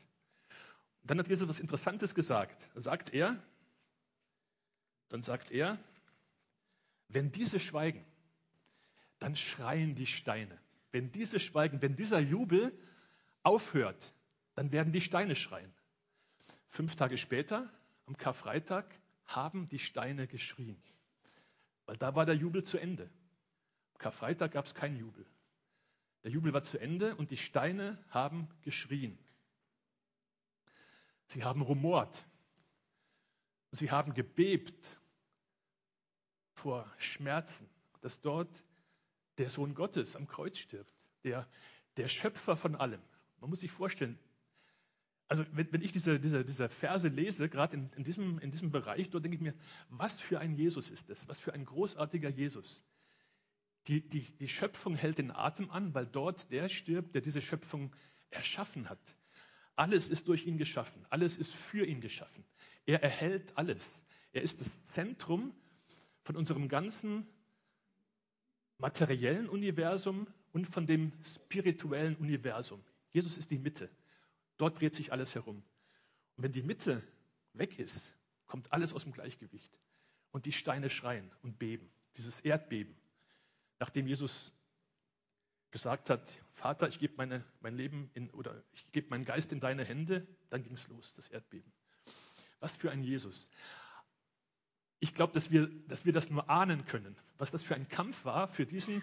Dann 1.05 1.19
hat 1.19 1.29
Jesus 1.29 1.49
was 1.49 1.61
Interessantes 1.61 2.15
gesagt. 2.15 2.69
Sagt 2.75 3.15
er, 3.15 3.41
dann 5.09 5.23
sagt 5.23 5.53
er, 5.53 5.79
wenn 7.09 7.31
diese 7.31 7.61
schweigen, 7.61 8.05
dann 9.27 9.35
schreien 9.35 9.97
die 9.97 10.07
Steine. 10.07 10.57
Wenn 10.93 11.11
diese 11.11 11.41
schweigen, 11.41 11.83
wenn 11.83 11.97
dieser 11.97 12.21
Jubel 12.21 12.73
aufhört, 13.43 14.15
dann 14.55 14.71
werden 14.71 14.93
die 14.93 15.01
Steine 15.01 15.35
schreien. 15.35 15.75
Fünf 16.69 16.95
Tage 16.95 17.19
später, 17.19 17.69
am 18.07 18.17
Karfreitag, 18.17 18.87
haben 19.25 19.69
die 19.69 19.81
Steine 19.81 20.29
geschrien. 20.29 20.81
Weil 21.87 21.97
da 21.97 22.15
war 22.15 22.25
der 22.25 22.37
Jubel 22.37 22.63
zu 22.63 22.79
Ende. 22.79 23.11
Am 23.95 23.99
Karfreitag 23.99 24.53
gab 24.53 24.67
es 24.67 24.75
keinen 24.75 24.97
Jubel. 24.97 25.27
Der 26.23 26.31
Jubel 26.31 26.53
war 26.53 26.63
zu 26.63 26.79
Ende 26.79 27.17
und 27.17 27.33
die 27.33 27.37
Steine 27.37 27.99
haben 28.11 28.49
geschrien. 28.63 29.19
Sie 31.27 31.43
haben 31.43 31.63
rumort. 31.63 32.25
Sie 33.73 33.91
haben 33.91 34.15
gebebt 34.15 35.01
vor 36.53 36.89
Schmerzen, 36.97 37.69
dass 38.03 38.21
dort 38.21 38.63
der 39.39 39.51
Sohn 39.51 39.75
Gottes 39.75 40.17
am 40.17 40.27
Kreuz 40.27 40.59
stirbt, 40.59 40.93
der, 41.25 41.49
der 41.97 42.09
Schöpfer 42.09 42.57
von 42.57 42.75
allem. 42.75 43.01
Man 43.41 43.51
muss 43.51 43.61
sich 43.61 43.71
vorstellen, 43.71 44.19
also 45.29 45.45
wenn, 45.53 45.73
wenn 45.73 45.83
ich 45.83 45.93
diese, 45.93 46.21
diese, 46.21 46.45
diese 46.45 46.69
Verse 46.69 47.09
lese, 47.09 47.49
gerade 47.49 47.77
in, 47.77 47.91
in, 47.97 48.05
diesem, 48.05 48.39
in 48.39 48.51
diesem 48.51 48.71
Bereich, 48.71 49.11
dort 49.11 49.25
denke 49.25 49.37
ich 49.37 49.43
mir, 49.43 49.55
was 49.89 50.19
für 50.21 50.39
ein 50.39 50.55
Jesus 50.55 50.91
ist 50.91 51.11
das? 51.11 51.27
Was 51.29 51.41
für 51.41 51.53
ein 51.53 51.65
großartiger 51.65 52.29
Jesus. 52.29 52.85
Die, 53.89 54.07
die, 54.09 54.23
die 54.39 54.49
Schöpfung 54.49 54.95
hält 54.95 55.19
den 55.19 55.31
Atem 55.31 55.71
an, 55.71 55.95
weil 55.95 56.07
dort 56.07 56.51
der 56.51 56.69
stirbt, 56.69 57.15
der 57.15 57.23
diese 57.23 57.41
Schöpfung 57.41 57.95
erschaffen 58.31 58.89
hat. 58.89 59.17
Alles 59.75 60.09
ist 60.09 60.29
durch 60.29 60.47
ihn 60.47 60.59
geschaffen. 60.59 61.05
Alles 61.11 61.37
ist 61.37 61.53
für 61.53 61.85
ihn 61.85 62.01
geschaffen. 62.01 62.45
Er 62.87 63.03
erhält 63.03 63.57
alles. 63.57 63.89
Er 64.33 64.43
ist 64.43 64.61
das 64.61 64.87
Zentrum 64.87 65.55
von 66.23 66.37
unserem 66.37 66.69
ganzen 66.69 67.29
materiellen 68.79 69.49
Universum 69.49 70.27
und 70.53 70.67
von 70.67 70.87
dem 70.87 71.13
spirituellen 71.23 72.17
Universum. 72.17 72.83
Jesus 73.13 73.39
ist 73.39 73.51
die 73.51 73.59
Mitte. 73.59 73.89
Dort 74.57 74.81
dreht 74.81 74.95
sich 74.95 75.13
alles 75.13 75.35
herum. 75.35 75.63
Und 76.37 76.45
wenn 76.45 76.53
die 76.53 76.63
Mitte 76.63 77.03
weg 77.55 77.79
ist, 77.79 78.13
kommt 78.47 78.73
alles 78.73 78.93
aus 78.93 79.05
dem 79.05 79.13
Gleichgewicht. 79.13 79.71
Und 80.33 80.47
die 80.47 80.53
Steine 80.53 80.91
schreien 80.91 81.31
und 81.43 81.59
beben. 81.59 81.89
Dieses 82.17 82.41
Erdbeben. 82.41 82.95
Nachdem 83.79 84.07
Jesus 84.07 84.53
gesagt 85.71 86.11
hat, 86.11 86.39
Vater, 86.53 86.89
ich 86.89 86.99
gebe 86.99 87.15
mein 87.17 87.77
Leben 87.77 88.11
in, 88.15 88.31
oder 88.31 88.63
ich 88.73 88.91
gebe 88.93 89.11
meinen 89.11 89.25
Geist 89.25 89.53
in 89.53 89.61
deine 89.61 89.85
Hände, 89.85 90.27
dann 90.49 90.63
ging 90.63 90.75
es 90.75 90.89
los, 90.89 91.13
das 91.15 91.29
Erdbeben. 91.29 91.71
Was 92.61 92.77
für 92.77 92.91
ein 92.91 93.03
Jesus. 93.03 93.51
Ich 94.99 95.15
glaube, 95.15 95.33
dass 95.33 95.51
wir, 95.51 95.69
dass 95.89 96.05
wir 96.05 96.13
das 96.13 96.31
nur 96.31 96.49
ahnen 96.49 96.85
können, 96.87 97.17
was 97.39 97.51
das 97.51 97.63
für 97.63 97.75
ein 97.75 97.89
Kampf 97.89 98.25
war 98.25 98.49
für 98.49 98.67
diesen 98.67 99.03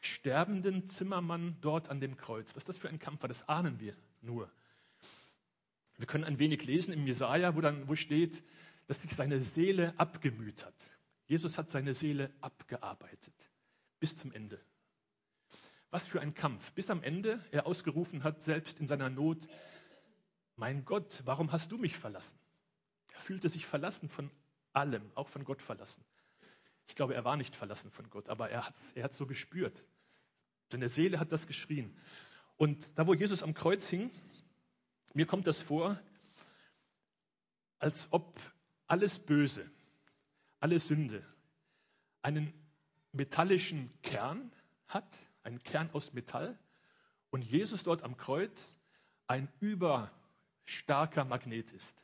sterbenden 0.00 0.86
Zimmermann 0.86 1.56
dort 1.60 1.88
an 1.88 2.00
dem 2.00 2.16
Kreuz. 2.16 2.54
Was 2.56 2.64
das 2.64 2.78
für 2.78 2.88
ein 2.88 2.98
Kampf 2.98 3.22
war, 3.22 3.28
das 3.28 3.48
ahnen 3.48 3.80
wir 3.80 3.96
nur. 4.20 4.50
Wir 5.96 6.06
können 6.06 6.24
ein 6.24 6.38
wenig 6.38 6.64
lesen 6.64 6.92
im 6.92 7.06
Jesaja, 7.06 7.54
wo 7.54 7.60
dann 7.60 7.88
wo 7.88 7.94
steht, 7.94 8.42
dass 8.86 9.00
sich 9.00 9.14
seine 9.14 9.40
Seele 9.40 9.94
abgemüht 9.98 10.64
hat. 10.64 10.74
Jesus 11.26 11.58
hat 11.58 11.70
seine 11.70 11.94
Seele 11.94 12.30
abgearbeitet 12.40 13.34
bis 14.00 14.16
zum 14.16 14.32
Ende. 14.32 14.60
Was 15.90 16.08
für 16.08 16.20
ein 16.20 16.34
Kampf. 16.34 16.72
Bis 16.72 16.90
am 16.90 17.04
Ende 17.04 17.38
er 17.52 17.66
ausgerufen 17.66 18.24
hat, 18.24 18.42
selbst 18.42 18.80
in 18.80 18.88
seiner 18.88 19.10
Not, 19.10 19.46
mein 20.56 20.84
Gott, 20.84 21.22
warum 21.24 21.52
hast 21.52 21.70
du 21.70 21.78
mich 21.78 21.96
verlassen? 21.96 22.36
Er 23.12 23.20
fühlte 23.20 23.48
sich 23.48 23.64
verlassen 23.64 24.08
von 24.08 24.28
allem, 24.72 25.10
auch 25.14 25.28
von 25.28 25.44
Gott 25.44 25.62
verlassen. 25.62 26.04
Ich 26.86 26.94
glaube, 26.94 27.14
er 27.14 27.24
war 27.24 27.36
nicht 27.36 27.56
verlassen 27.56 27.90
von 27.90 28.08
Gott, 28.10 28.28
aber 28.28 28.50
er 28.50 28.66
hat 28.66 28.74
es 28.74 28.92
er 28.94 29.12
so 29.12 29.26
gespürt. 29.26 29.78
Seine 30.70 30.88
Seele 30.88 31.20
hat 31.20 31.32
das 31.32 31.46
geschrien. 31.46 31.96
Und 32.56 32.98
da, 32.98 33.06
wo 33.06 33.14
Jesus 33.14 33.42
am 33.42 33.54
Kreuz 33.54 33.86
hing, 33.86 34.10
mir 35.14 35.26
kommt 35.26 35.46
das 35.46 35.58
vor, 35.58 35.98
als 37.78 38.08
ob 38.10 38.38
alles 38.86 39.18
Böse, 39.18 39.70
alle 40.60 40.78
Sünde 40.78 41.24
einen 42.22 42.52
metallischen 43.12 43.90
Kern 44.02 44.52
hat, 44.86 45.18
einen 45.42 45.62
Kern 45.62 45.90
aus 45.92 46.12
Metall, 46.12 46.58
und 47.30 47.42
Jesus 47.42 47.82
dort 47.82 48.02
am 48.02 48.16
Kreuz 48.16 48.76
ein 49.26 49.48
überstarker 49.60 51.24
Magnet 51.24 51.72
ist. 51.72 52.01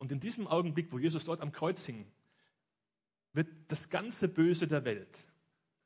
Und 0.00 0.10
in 0.12 0.18
diesem 0.18 0.48
Augenblick, 0.48 0.90
wo 0.92 0.98
Jesus 0.98 1.26
dort 1.26 1.42
am 1.42 1.52
Kreuz 1.52 1.84
hing, 1.84 2.06
wird 3.34 3.48
das 3.68 3.90
ganze 3.90 4.28
Böse 4.28 4.66
der 4.66 4.84
Welt 4.86 5.28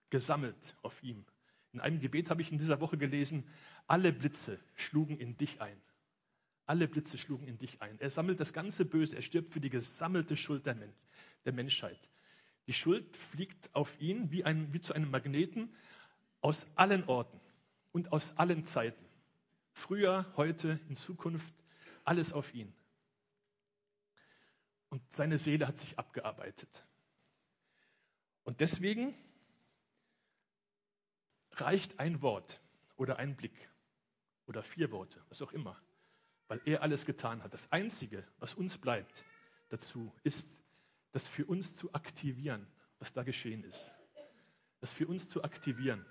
gesammelt 0.09 0.76
auf 0.83 1.02
ihm. 1.02 1.26
In 1.73 1.80
einem 1.80 1.99
Gebet 1.99 2.30
habe 2.30 2.40
ich 2.40 2.52
in 2.52 2.59
dieser 2.59 2.80
Woche 2.80 2.97
gelesen, 2.97 3.44
alle 3.88 4.12
Blitze 4.12 4.61
schlugen 4.76 5.18
in 5.18 5.37
dich 5.37 5.61
ein. 5.61 5.76
Alle 6.64 6.87
Blitze 6.87 7.18
schlugen 7.18 7.49
in 7.49 7.59
dich 7.59 7.83
ein. 7.83 7.99
Er 7.99 8.09
sammelt 8.09 8.38
das 8.38 8.52
ganze 8.52 8.85
Böse. 8.85 9.16
Er 9.16 9.23
stirbt 9.23 9.52
für 9.52 9.61
die 9.61 9.68
gesammelte 9.68 10.37
Schuld 10.37 10.64
der, 10.64 10.76
Men 10.76 10.94
der 11.44 11.52
Menschheit. 11.52 11.99
Die 12.68 12.73
Schuld 12.73 13.16
fliegt 13.16 13.75
auf 13.75 14.00
ihn 14.00 14.30
wie, 14.30 14.44
ein, 14.44 14.73
wie 14.73 14.80
zu 14.80 14.94
einem 14.94 15.11
Magneten 15.11 15.75
aus 16.40 16.68
allen 16.76 17.02
Orten 17.04 17.40
und 17.90 18.12
aus 18.12 18.38
allen 18.38 18.64
Zeiten. 18.64 19.04
Früher, 19.73 20.33
heute, 20.37 20.78
in 20.88 20.94
Zukunft, 20.94 21.52
alles 22.04 22.33
auf 22.33 22.54
ihn. 22.54 22.73
Und 24.95 25.11
seine 25.11 25.39
Seele 25.39 25.67
hat 25.67 25.77
sich 25.77 25.99
abgearbeitet. 25.99 26.87
Und 28.45 28.61
deswegen 28.61 29.13
reicht 31.51 31.99
ein 31.99 32.23
Wort 32.23 32.61
oder 32.95 33.17
ein 33.17 33.35
Blick 33.35 33.69
oder 34.47 34.63
vier 34.63 34.93
Worte, 34.93 35.21
was 35.29 35.43
auch 35.43 35.51
immer, 35.51 35.77
weil 36.47 36.61
er 36.65 36.83
alles 36.83 37.07
getan 37.07 37.43
hat. 37.43 37.53
Das 37.53 37.73
Einzige, 37.73 38.25
was 38.39 38.55
uns 38.55 38.79
bleibt 38.79 39.25
dazu, 39.69 40.15
ist, 40.23 40.49
das 41.11 41.27
für 41.27 41.45
uns 41.45 41.75
zu 41.75 41.93
aktivieren, 41.93 42.65
was 43.01 43.13
da 43.13 43.25
geschehen 43.25 43.65
ist. 43.65 43.97
Das 44.79 44.93
für 44.93 45.09
uns 45.09 45.29
zu 45.29 45.43
aktivieren. 45.43 46.07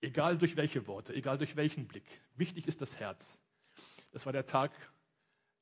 Egal 0.00 0.38
durch 0.38 0.56
welche 0.56 0.86
Worte, 0.86 1.12
egal 1.12 1.38
durch 1.38 1.56
welchen 1.56 1.88
Blick. 1.88 2.06
Wichtig 2.36 2.68
ist 2.68 2.80
das 2.82 2.94
Herz. 2.94 3.36
Das 4.12 4.26
war 4.26 4.32
der 4.32 4.46
Tag, 4.46 4.70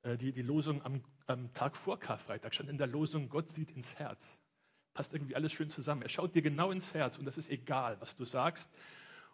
die, 0.04 0.32
die 0.32 0.42
Losung 0.42 0.82
am, 0.84 1.02
am 1.26 1.52
Tag 1.54 1.76
vor 1.76 1.98
Karfreitag 1.98 2.54
stand 2.54 2.68
in 2.70 2.78
der 2.78 2.86
Losung, 2.86 3.28
Gott 3.28 3.50
sieht 3.50 3.70
ins 3.70 3.94
Herz. 3.94 4.26
passt 4.92 5.12
irgendwie 5.14 5.34
alles 5.34 5.52
schön 5.52 5.68
zusammen. 5.68 6.02
Er 6.02 6.08
schaut 6.08 6.34
dir 6.34 6.42
genau 6.42 6.70
ins 6.70 6.94
Herz 6.94 7.18
und 7.18 7.24
das 7.24 7.38
ist 7.38 7.50
egal, 7.50 8.00
was 8.00 8.14
du 8.14 8.24
sagst 8.24 8.70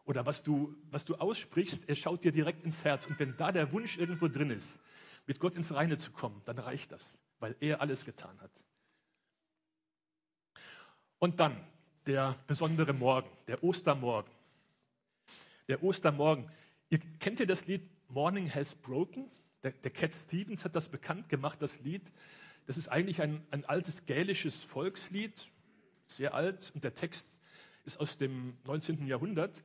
oder 0.05 0.27
was 0.27 0.43
du, 0.43 0.75
was 0.91 1.05
du 1.05 1.17
aussprichst. 1.17 1.89
Er 1.89 1.97
schaut 1.97 2.25
dir 2.25 2.33
direkt 2.33 2.63
ins 2.63 2.85
Herz. 2.85 3.07
Und 3.07 3.19
wenn 3.19 3.37
da 3.37 3.53
der 3.53 3.73
Wunsch 3.73 3.99
irgendwo 3.99 4.29
drin 4.29 4.51
ist, 4.51 4.81
mit 5.27 5.41
Gott 5.41 5.57
ins 5.57 5.75
Reine 5.75 5.99
zu 5.99 6.13
kommen, 6.13 6.41
dann 6.45 6.59
reicht 6.59 6.93
das, 6.93 7.21
weil 7.41 7.57
er 7.61 7.81
alles 7.81 8.05
getan 8.05 8.41
hat. 8.41 8.65
Und 11.19 11.41
dann 11.41 11.57
der 12.07 12.37
besondere 12.47 12.93
Morgen, 12.93 13.29
der 13.47 13.63
Ostermorgen. 13.63 14.31
Der 15.69 15.83
Ostermorgen. 15.83 16.51
Ihr, 16.89 16.99
kennt 17.19 17.41
ihr 17.41 17.47
das 17.47 17.67
Lied 17.67 17.89
Morning 18.09 18.53
Has 18.53 18.75
Broken? 18.75 19.31
Der, 19.63 19.73
der 19.73 19.91
Cat 19.91 20.15
Stevens 20.15 20.65
hat 20.65 20.75
das 20.75 20.89
bekannt 20.89 21.29
gemacht, 21.29 21.61
das 21.61 21.81
Lied. 21.81 22.11
Das 22.67 22.77
ist 22.77 22.89
eigentlich 22.89 23.21
ein, 23.21 23.45
ein 23.51 23.65
altes 23.65 24.07
gälisches 24.07 24.63
Volkslied, 24.63 25.49
sehr 26.07 26.35
alt, 26.35 26.73
und 26.75 26.85
der 26.85 26.95
Text 26.95 27.29
ist 27.85 27.99
aus 27.99 28.17
dem 28.17 28.57
19. 28.65 29.07
Jahrhundert. 29.07 29.63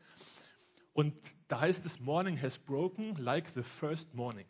Und 0.93 1.15
da 1.47 1.59
heißt 1.59 1.85
es, 1.85 1.99
Morning 1.99 2.41
has 2.41 2.57
broken 2.57 3.15
like 3.15 3.49
the 3.49 3.63
first 3.63 4.13
morning. 4.13 4.47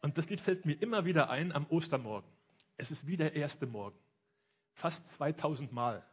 Und 0.00 0.18
das 0.18 0.30
Lied 0.30 0.40
fällt 0.40 0.64
mir 0.64 0.80
immer 0.80 1.04
wieder 1.04 1.30
ein 1.30 1.52
am 1.52 1.66
Ostermorgen. 1.68 2.30
Es 2.76 2.90
ist 2.90 3.06
wie 3.06 3.16
der 3.16 3.34
erste 3.34 3.66
Morgen. 3.66 3.98
Fast 4.74 5.10
2000 5.14 5.72
Mal 5.72 6.04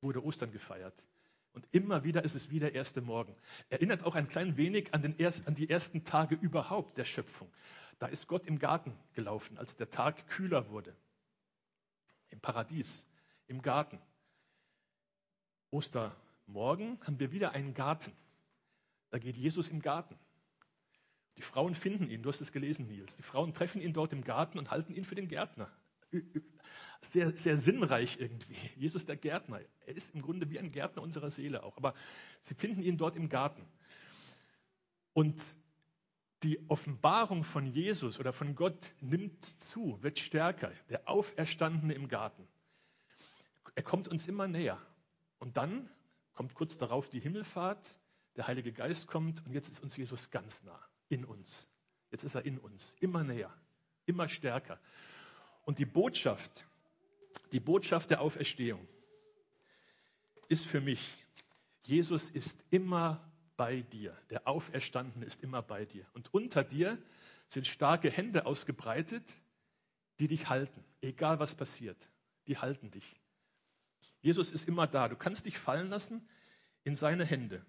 wurde 0.00 0.24
Ostern 0.24 0.50
gefeiert. 0.50 1.06
Und 1.52 1.68
immer 1.72 2.02
wieder 2.04 2.24
ist 2.24 2.34
es 2.34 2.50
wie 2.50 2.60
der 2.60 2.74
erste 2.74 3.02
Morgen. 3.02 3.34
Erinnert 3.68 4.04
auch 4.04 4.14
ein 4.14 4.26
klein 4.26 4.56
wenig 4.56 4.94
an, 4.94 5.14
erst, 5.18 5.46
an 5.46 5.54
die 5.54 5.68
ersten 5.68 6.04
Tage 6.04 6.34
überhaupt 6.34 6.96
der 6.96 7.04
Schöpfung. 7.04 7.52
Da 7.98 8.06
ist 8.06 8.26
Gott 8.26 8.46
im 8.46 8.58
Garten 8.58 8.96
gelaufen, 9.12 9.58
als 9.58 9.76
der 9.76 9.90
Tag 9.90 10.26
kühler 10.28 10.70
wurde. 10.70 10.96
Im 12.30 12.40
Paradies, 12.40 13.06
im 13.46 13.60
Garten. 13.60 13.98
Ostermorgen 15.70 16.98
haben 17.02 17.20
wir 17.20 17.32
wieder 17.32 17.52
einen 17.52 17.74
Garten. 17.74 18.12
Da 19.10 19.18
geht 19.18 19.36
Jesus 19.36 19.68
im 19.68 19.80
Garten. 19.80 20.18
Die 21.36 21.42
Frauen 21.42 21.74
finden 21.74 22.08
ihn, 22.10 22.22
du 22.22 22.28
hast 22.28 22.40
es 22.40 22.52
gelesen, 22.52 22.86
Nils. 22.86 23.16
Die 23.16 23.22
Frauen 23.22 23.52
treffen 23.52 23.80
ihn 23.80 23.92
dort 23.92 24.12
im 24.12 24.24
Garten 24.24 24.58
und 24.58 24.70
halten 24.70 24.94
ihn 24.94 25.04
für 25.04 25.14
den 25.14 25.28
Gärtner. 25.28 25.70
Sehr, 27.00 27.36
sehr 27.36 27.56
sinnreich 27.56 28.20
irgendwie. 28.20 28.54
Jesus 28.76 29.04
der 29.06 29.16
Gärtner. 29.16 29.60
Er 29.86 29.96
ist 29.96 30.14
im 30.14 30.22
Grunde 30.22 30.48
wie 30.50 30.58
ein 30.58 30.70
Gärtner 30.70 31.02
unserer 31.02 31.30
Seele 31.30 31.64
auch. 31.64 31.76
Aber 31.76 31.94
sie 32.40 32.54
finden 32.54 32.82
ihn 32.82 32.96
dort 32.96 33.16
im 33.16 33.28
Garten. 33.28 33.66
Und 35.12 35.44
die 36.42 36.58
Offenbarung 36.68 37.44
von 37.44 37.66
Jesus 37.66 38.18
oder 38.18 38.32
von 38.32 38.54
Gott 38.54 38.94
nimmt 39.00 39.44
zu, 39.70 39.98
wird 40.02 40.18
stärker. 40.18 40.70
Der 40.90 41.08
Auferstandene 41.08 41.94
im 41.94 42.08
Garten. 42.08 42.46
Er 43.74 43.82
kommt 43.82 44.08
uns 44.08 44.28
immer 44.28 44.46
näher. 44.48 44.80
Und 45.38 45.56
dann 45.56 45.88
kommt 46.34 46.54
kurz 46.54 46.78
darauf 46.78 47.08
die 47.08 47.20
Himmelfahrt, 47.20 47.96
der 48.36 48.46
Heilige 48.46 48.72
Geist 48.72 49.06
kommt 49.06 49.44
und 49.44 49.52
jetzt 49.52 49.68
ist 49.68 49.82
uns 49.82 49.96
Jesus 49.96 50.30
ganz 50.30 50.62
nah, 50.62 50.78
in 51.08 51.24
uns. 51.24 51.68
Jetzt 52.10 52.24
ist 52.24 52.34
er 52.34 52.44
in 52.44 52.58
uns, 52.58 52.94
immer 53.00 53.24
näher, 53.24 53.52
immer 54.06 54.28
stärker. 54.28 54.78
Und 55.62 55.78
die 55.78 55.84
Botschaft, 55.84 56.66
die 57.52 57.60
Botschaft 57.60 58.10
der 58.10 58.20
Auferstehung 58.20 58.86
ist 60.48 60.66
für 60.66 60.80
mich, 60.80 61.08
Jesus 61.84 62.30
ist 62.30 62.64
immer 62.70 63.32
bei 63.56 63.82
dir. 63.82 64.16
Der 64.30 64.48
Auferstandene 64.48 65.24
ist 65.24 65.42
immer 65.42 65.62
bei 65.62 65.84
dir. 65.84 66.06
Und 66.14 66.32
unter 66.32 66.64
dir 66.64 66.98
sind 67.48 67.66
starke 67.66 68.10
Hände 68.10 68.46
ausgebreitet, 68.46 69.40
die 70.18 70.28
dich 70.28 70.48
halten, 70.48 70.84
egal 71.00 71.38
was 71.38 71.54
passiert. 71.54 72.08
Die 72.46 72.58
halten 72.58 72.90
dich. 72.90 73.20
Jesus 74.20 74.50
ist 74.50 74.68
immer 74.68 74.86
da. 74.86 75.08
Du 75.08 75.16
kannst 75.16 75.46
dich 75.46 75.58
fallen 75.58 75.88
lassen 75.88 76.28
in 76.84 76.96
seine 76.96 77.24
Hände. 77.24 77.64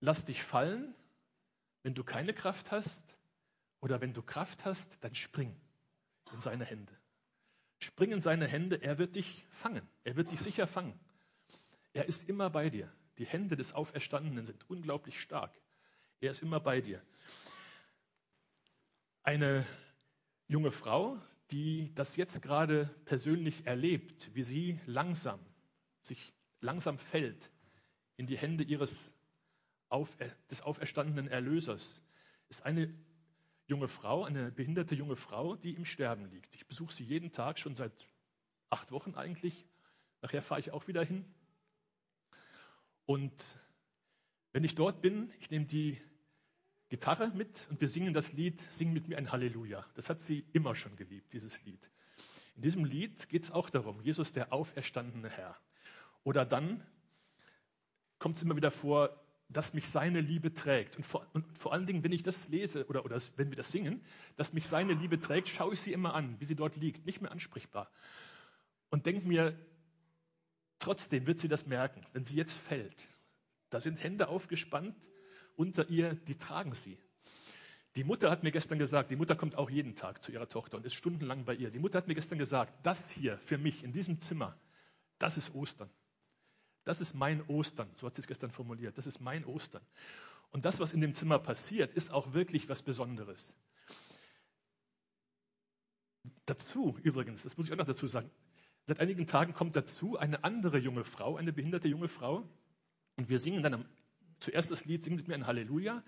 Lass 0.00 0.24
dich 0.24 0.42
fallen, 0.42 0.94
wenn 1.82 1.94
du 1.94 2.04
keine 2.04 2.34
Kraft 2.34 2.70
hast, 2.70 3.02
oder 3.80 4.00
wenn 4.00 4.12
du 4.12 4.22
Kraft 4.22 4.64
hast, 4.64 5.02
dann 5.02 5.14
spring 5.14 5.54
in 6.32 6.40
seine 6.40 6.64
Hände. 6.64 6.92
Spring 7.80 8.12
in 8.12 8.20
seine 8.20 8.46
Hände, 8.46 8.82
er 8.82 8.98
wird 8.98 9.16
dich 9.16 9.44
fangen. 9.48 9.86
Er 10.04 10.16
wird 10.16 10.30
dich 10.30 10.40
sicher 10.40 10.66
fangen. 10.66 10.98
Er 11.92 12.06
ist 12.06 12.28
immer 12.28 12.48
bei 12.48 12.70
dir. 12.70 12.90
Die 13.18 13.26
Hände 13.26 13.56
des 13.56 13.72
Auferstandenen 13.72 14.46
sind 14.46 14.68
unglaublich 14.70 15.20
stark. 15.20 15.52
Er 16.20 16.30
ist 16.30 16.42
immer 16.42 16.60
bei 16.60 16.80
dir. 16.80 17.02
Eine 19.22 19.66
junge 20.48 20.70
Frau, 20.70 21.18
die 21.50 21.92
das 21.94 22.16
jetzt 22.16 22.40
gerade 22.40 22.86
persönlich 23.04 23.66
erlebt, 23.66 24.30
wie 24.34 24.42
sie 24.42 24.80
langsam, 24.86 25.40
sich 26.00 26.32
langsam 26.60 26.98
fällt 26.98 27.50
in 28.16 28.26
die 28.26 28.38
Hände 28.38 28.64
ihres 28.64 28.96
des 30.50 30.62
auferstandenen 30.62 31.28
Erlösers, 31.28 32.02
ist 32.48 32.64
eine 32.64 32.94
junge 33.72 33.88
Frau, 33.88 34.24
eine 34.24 34.52
behinderte 34.52 34.94
junge 34.94 35.16
Frau, 35.16 35.56
die 35.56 35.74
im 35.74 35.86
Sterben 35.86 36.26
liegt. 36.26 36.54
Ich 36.54 36.66
besuche 36.66 36.92
sie 36.92 37.04
jeden 37.04 37.32
Tag, 37.32 37.58
schon 37.58 37.74
seit 37.74 38.06
acht 38.68 38.92
Wochen 38.92 39.14
eigentlich. 39.14 39.64
Nachher 40.20 40.42
fahre 40.42 40.60
ich 40.60 40.72
auch 40.72 40.88
wieder 40.88 41.02
hin. 41.02 41.24
Und 43.06 43.32
wenn 44.52 44.62
ich 44.62 44.74
dort 44.74 45.00
bin, 45.00 45.32
ich 45.40 45.50
nehme 45.50 45.64
die 45.64 45.98
Gitarre 46.90 47.30
mit 47.30 47.66
und 47.70 47.80
wir 47.80 47.88
singen 47.88 48.12
das 48.12 48.34
Lied 48.34 48.60
Sing 48.72 48.92
mit 48.92 49.08
mir 49.08 49.16
ein 49.16 49.32
Halleluja. 49.32 49.86
Das 49.94 50.10
hat 50.10 50.20
sie 50.20 50.44
immer 50.52 50.74
schon 50.74 50.94
geliebt, 50.96 51.32
dieses 51.32 51.64
Lied. 51.64 51.90
In 52.56 52.60
diesem 52.60 52.84
Lied 52.84 53.30
geht 53.30 53.44
es 53.44 53.50
auch 53.50 53.70
darum, 53.70 54.02
Jesus 54.02 54.34
der 54.34 54.52
auferstandene 54.52 55.30
Herr. 55.30 55.56
Oder 56.24 56.44
dann 56.44 56.86
kommt 58.18 58.36
es 58.36 58.42
immer 58.42 58.54
wieder 58.54 58.70
vor, 58.70 59.21
dass 59.52 59.74
mich 59.74 59.88
seine 59.88 60.20
Liebe 60.20 60.52
trägt. 60.54 60.96
Und 60.96 61.04
vor, 61.04 61.26
und 61.32 61.46
vor, 61.56 61.72
allen 61.72 61.86
Dingen, 61.86 62.04
wenn 62.04 62.12
ich 62.12 62.22
das 62.22 62.48
lese 62.48 62.86
oder, 62.86 63.04
oder 63.04 63.18
wenn 63.36 63.50
wir 63.50 63.56
das 63.56 63.70
singen, 63.70 64.00
dass 64.36 64.52
mich 64.52 64.66
seine 64.66 64.94
Liebe 64.94 65.20
trägt, 65.20 65.48
schaue 65.48 65.74
ich 65.74 65.80
sie 65.80 65.92
immer 65.92 66.14
an, 66.14 66.36
wie 66.40 66.44
sie 66.44 66.56
dort 66.56 66.76
liegt, 66.76 67.06
nicht 67.06 67.20
mehr 67.20 67.32
ansprechbar. 67.32 67.90
Und 68.90 69.06
denke 69.06 69.26
mir, 69.26 69.58
trotzdem 70.78 71.26
wird 71.26 71.38
sie 71.38 71.48
das 71.48 71.66
merken, 71.66 72.00
wenn 72.12 72.24
sie 72.24 72.36
jetzt 72.36 72.54
fällt. 72.54 73.08
Da 73.70 73.80
sind 73.80 74.02
Hände 74.02 74.28
aufgespannt 74.28 74.96
unter 75.56 75.88
ihr, 75.88 76.14
die 76.14 76.36
tragen 76.36 76.74
sie. 76.74 76.98
Die 77.96 78.04
Mutter 78.04 78.30
hat 78.30 78.42
mir 78.42 78.52
gestern 78.52 78.78
gesagt, 78.78 79.10
die 79.10 79.16
Mutter 79.16 79.36
kommt 79.36 79.56
auch 79.56 79.68
jeden 79.68 79.94
Tag 79.94 80.22
zu 80.22 80.32
ihrer 80.32 80.48
Tochter 80.48 80.78
und 80.78 80.86
ist 80.86 80.94
stundenlang 80.94 81.44
bei 81.44 81.54
ihr. 81.54 81.70
Die 81.70 81.78
Mutter 81.78 81.98
hat 81.98 82.08
mir 82.08 82.14
gestern 82.14 82.38
gesagt, 82.38 82.74
das 82.86 83.10
hier 83.10 83.36
für 83.38 83.58
mich 83.58 83.84
in 83.84 83.92
diesem 83.92 84.18
Zimmer, 84.18 84.58
das 85.18 85.36
ist 85.36 85.54
Ostern. 85.54 85.90
Das 86.84 87.00
ist 87.00 87.14
mein 87.14 87.42
Ostern, 87.46 87.88
so 87.94 88.06
hat 88.06 88.14
sie 88.14 88.22
es 88.22 88.26
gestern 88.26 88.50
formuliert. 88.50 88.98
Das 88.98 89.06
ist 89.06 89.20
mein 89.20 89.44
Ostern. 89.44 89.82
Und 90.50 90.64
das, 90.64 90.80
was 90.80 90.92
in 90.92 91.00
dem 91.00 91.14
Zimmer 91.14 91.38
passiert, 91.38 91.94
ist 91.94 92.10
auch 92.10 92.34
wirklich 92.34 92.68
was 92.68 92.82
Besonderes. 92.82 93.54
Dazu 96.46 96.98
übrigens, 97.02 97.42
das 97.42 97.56
muss 97.56 97.66
ich 97.66 97.72
auch 97.72 97.78
noch 97.78 97.86
dazu 97.86 98.06
sagen, 98.06 98.30
seit 98.86 99.00
einigen 99.00 99.26
Tagen 99.26 99.54
kommt 99.54 99.76
dazu 99.76 100.18
eine 100.18 100.44
andere 100.44 100.78
junge 100.78 101.04
Frau, 101.04 101.36
eine 101.36 101.52
behinderte 101.52 101.88
junge 101.88 102.08
Frau. 102.08 102.48
Und 103.16 103.28
wir 103.28 103.38
singen 103.38 103.62
dann 103.62 103.74
am, 103.74 103.84
zuerst 104.40 104.70
das 104.70 104.84
Lied, 104.84 105.02
singen 105.02 105.16
mit 105.16 105.28
mir 105.28 105.34
ein 105.34 105.46
Halleluja. 105.46 106.02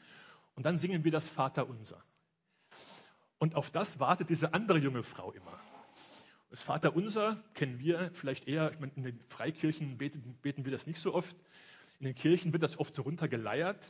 Und 0.54 0.66
dann 0.66 0.76
singen 0.76 1.04
wir 1.04 1.12
das 1.12 1.28
Vaterunser. 1.28 2.04
Und 3.38 3.54
auf 3.54 3.70
das 3.70 3.98
wartet 4.00 4.28
diese 4.30 4.54
andere 4.54 4.78
junge 4.78 5.02
Frau 5.02 5.32
immer. 5.32 5.58
Das 6.54 6.62
Vaterunser 6.62 7.42
kennen 7.54 7.80
wir 7.80 8.12
vielleicht 8.12 8.46
eher, 8.46 8.70
ich 8.70 8.78
meine, 8.78 8.92
in 8.94 9.02
den 9.02 9.18
Freikirchen 9.26 9.98
beten, 9.98 10.38
beten 10.40 10.64
wir 10.64 10.70
das 10.70 10.86
nicht 10.86 11.00
so 11.00 11.12
oft. 11.12 11.34
In 11.98 12.06
den 12.06 12.14
Kirchen 12.14 12.52
wird 12.52 12.62
das 12.62 12.78
oft 12.78 12.94
so 12.94 13.02
runtergeleiert. 13.02 13.88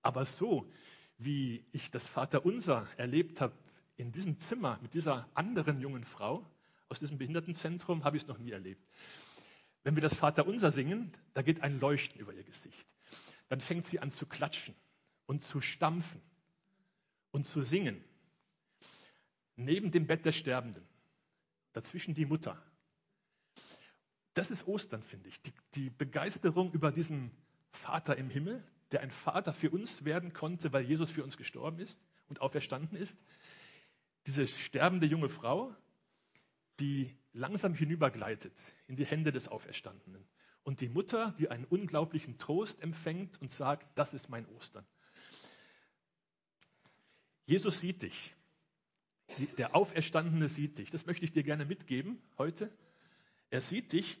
Aber 0.00 0.24
so, 0.24 0.70
wie 1.18 1.64
ich 1.72 1.90
das 1.90 2.06
Vaterunser 2.06 2.86
erlebt 2.98 3.40
habe 3.40 3.52
in 3.96 4.12
diesem 4.12 4.38
Zimmer 4.38 4.78
mit 4.80 4.94
dieser 4.94 5.28
anderen 5.34 5.80
jungen 5.80 6.04
Frau 6.04 6.48
aus 6.88 7.00
diesem 7.00 7.18
Behindertenzentrum, 7.18 8.04
habe 8.04 8.16
ich 8.16 8.22
es 8.22 8.28
noch 8.28 8.38
nie 8.38 8.52
erlebt. 8.52 8.86
Wenn 9.82 9.96
wir 9.96 10.02
das 10.02 10.14
Vaterunser 10.14 10.70
singen, 10.70 11.10
da 11.32 11.42
geht 11.42 11.64
ein 11.64 11.80
Leuchten 11.80 12.20
über 12.20 12.32
ihr 12.32 12.44
Gesicht. 12.44 12.86
Dann 13.48 13.60
fängt 13.60 13.86
sie 13.86 13.98
an 13.98 14.12
zu 14.12 14.26
klatschen 14.26 14.76
und 15.26 15.42
zu 15.42 15.60
stampfen 15.60 16.22
und 17.32 17.44
zu 17.44 17.62
singen. 17.62 18.04
Neben 19.56 19.90
dem 19.90 20.06
Bett 20.06 20.24
der 20.24 20.30
Sterbenden 20.30 20.86
dazwischen 21.74 22.14
die 22.14 22.24
Mutter. 22.24 22.60
Das 24.32 24.50
ist 24.50 24.66
Ostern, 24.66 25.02
finde 25.02 25.28
ich. 25.28 25.40
Die, 25.42 25.52
die, 25.74 25.90
Begeisterung 25.90 26.72
über 26.72 26.90
diesen 26.90 27.30
Vater 27.70 28.16
im 28.16 28.30
Himmel, 28.30 28.64
der 28.90 29.00
ein 29.00 29.10
Vater 29.10 29.52
für 29.52 29.70
uns 29.70 30.04
werden 30.04 30.32
konnte, 30.32 30.72
weil 30.72 30.84
Jesus 30.84 31.10
für 31.10 31.22
uns 31.22 31.36
gestorben 31.36 31.78
ist 31.78 32.00
und 32.28 32.40
auferstanden 32.40 32.96
ist. 32.96 33.18
Diese 34.26 34.46
sterbende 34.46 35.06
junge 35.06 35.28
Frau, 35.28 35.74
die 36.80 37.14
langsam 37.32 37.74
hinübergleitet 37.74 38.58
in 38.86 38.96
die 38.96 39.04
Hände 39.04 39.30
des 39.30 39.48
Auferstandenen. 39.48 40.24
Und 40.62 40.80
die 40.80 40.88
Mutter, 40.88 41.34
die 41.38 41.50
einen 41.50 41.66
unglaublichen 41.66 42.38
Trost 42.38 42.80
empfängt 42.80 43.40
und 43.40 43.52
sagt, 43.52 43.86
das 43.96 44.14
ist 44.14 44.30
mein 44.30 44.46
Ostern. 44.48 44.86
Jesus 47.46 47.80
sieht 47.80 48.02
dich. 48.02 48.34
Die, 49.38 49.46
der 49.46 49.74
Auferstandene 49.74 50.48
sieht 50.48 50.78
dich. 50.78 50.90
Das 50.90 51.06
möchte 51.06 51.24
ich 51.24 51.32
dir 51.32 51.42
gerne 51.42 51.64
mitgeben 51.64 52.20
heute. 52.38 52.70
Er 53.50 53.62
sieht 53.62 53.92
dich 53.92 54.18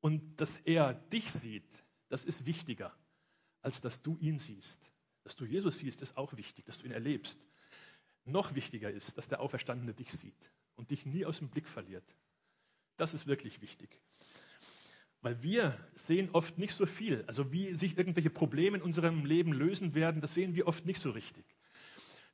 und 0.00 0.40
dass 0.40 0.56
er 0.64 0.94
dich 0.94 1.30
sieht, 1.30 1.84
das 2.08 2.24
ist 2.24 2.46
wichtiger, 2.46 2.94
als 3.62 3.80
dass 3.80 4.02
du 4.02 4.16
ihn 4.20 4.38
siehst. 4.38 4.78
Dass 5.24 5.36
du 5.36 5.44
Jesus 5.44 5.78
siehst, 5.78 6.00
ist 6.02 6.16
auch 6.16 6.36
wichtig, 6.36 6.64
dass 6.66 6.78
du 6.78 6.86
ihn 6.86 6.92
erlebst. 6.92 7.38
Noch 8.24 8.54
wichtiger 8.54 8.90
ist, 8.90 9.16
dass 9.16 9.28
der 9.28 9.40
Auferstandene 9.40 9.94
dich 9.94 10.10
sieht 10.12 10.50
und 10.76 10.90
dich 10.90 11.06
nie 11.06 11.24
aus 11.24 11.38
dem 11.38 11.48
Blick 11.48 11.68
verliert. 11.68 12.04
Das 12.96 13.14
ist 13.14 13.26
wirklich 13.26 13.60
wichtig. 13.60 14.00
Weil 15.22 15.42
wir 15.42 15.76
sehen 15.92 16.30
oft 16.32 16.58
nicht 16.58 16.74
so 16.74 16.86
viel. 16.86 17.24
Also 17.26 17.52
wie 17.52 17.74
sich 17.74 17.98
irgendwelche 17.98 18.30
Probleme 18.30 18.78
in 18.78 18.82
unserem 18.82 19.24
Leben 19.24 19.52
lösen 19.52 19.94
werden, 19.94 20.20
das 20.20 20.34
sehen 20.34 20.54
wir 20.54 20.66
oft 20.66 20.86
nicht 20.86 21.00
so 21.00 21.10
richtig. 21.10 21.44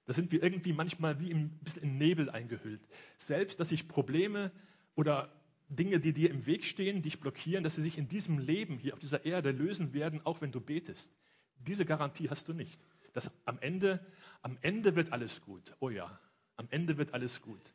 Da 0.07 0.13
sind 0.13 0.33
wir 0.33 0.43
irgendwie 0.43 0.73
manchmal 0.73 1.21
wie 1.21 1.33
ein 1.33 1.51
bisschen 1.59 1.83
in 1.83 1.99
Nebel 1.99 2.31
eingehüllt. 2.31 2.81
Selbst, 3.19 3.61
dass 3.61 3.69
sich 3.71 3.89
Probleme 3.89 4.53
oder 4.95 5.33
Dinge, 5.69 5.99
die 5.99 6.13
dir 6.13 6.31
im 6.31 6.47
Weg 6.47 6.65
stehen, 6.65 7.03
dich 7.03 7.19
blockieren, 7.19 7.65
dass 7.65 7.75
sie 7.75 7.83
sich 7.83 7.99
in 7.99 8.09
diesem 8.09 8.39
Leben 8.39 8.79
hier 8.79 8.95
auf 8.95 9.01
dieser 9.01 9.25
Erde 9.25 9.51
lösen 9.51 9.93
werden, 9.93 10.25
auch 10.25 10.41
wenn 10.41 10.53
du 10.53 10.61
betest. 10.61 11.13
Diese 11.59 11.85
Garantie 11.85 12.31
hast 12.31 12.47
du 12.49 12.53
nicht. 12.53 12.81
Dass 13.13 13.31
am 13.47 13.59
Ende, 13.59 14.05
am 14.43 14.59
Ende 14.61 14.95
wird 14.95 15.13
alles 15.13 15.41
gut. 15.41 15.75
Oh 15.81 15.91
ja, 15.91 16.21
am 16.57 16.69
Ende 16.71 16.99
wird 16.99 17.15
alles 17.15 17.43
gut. 17.43 17.75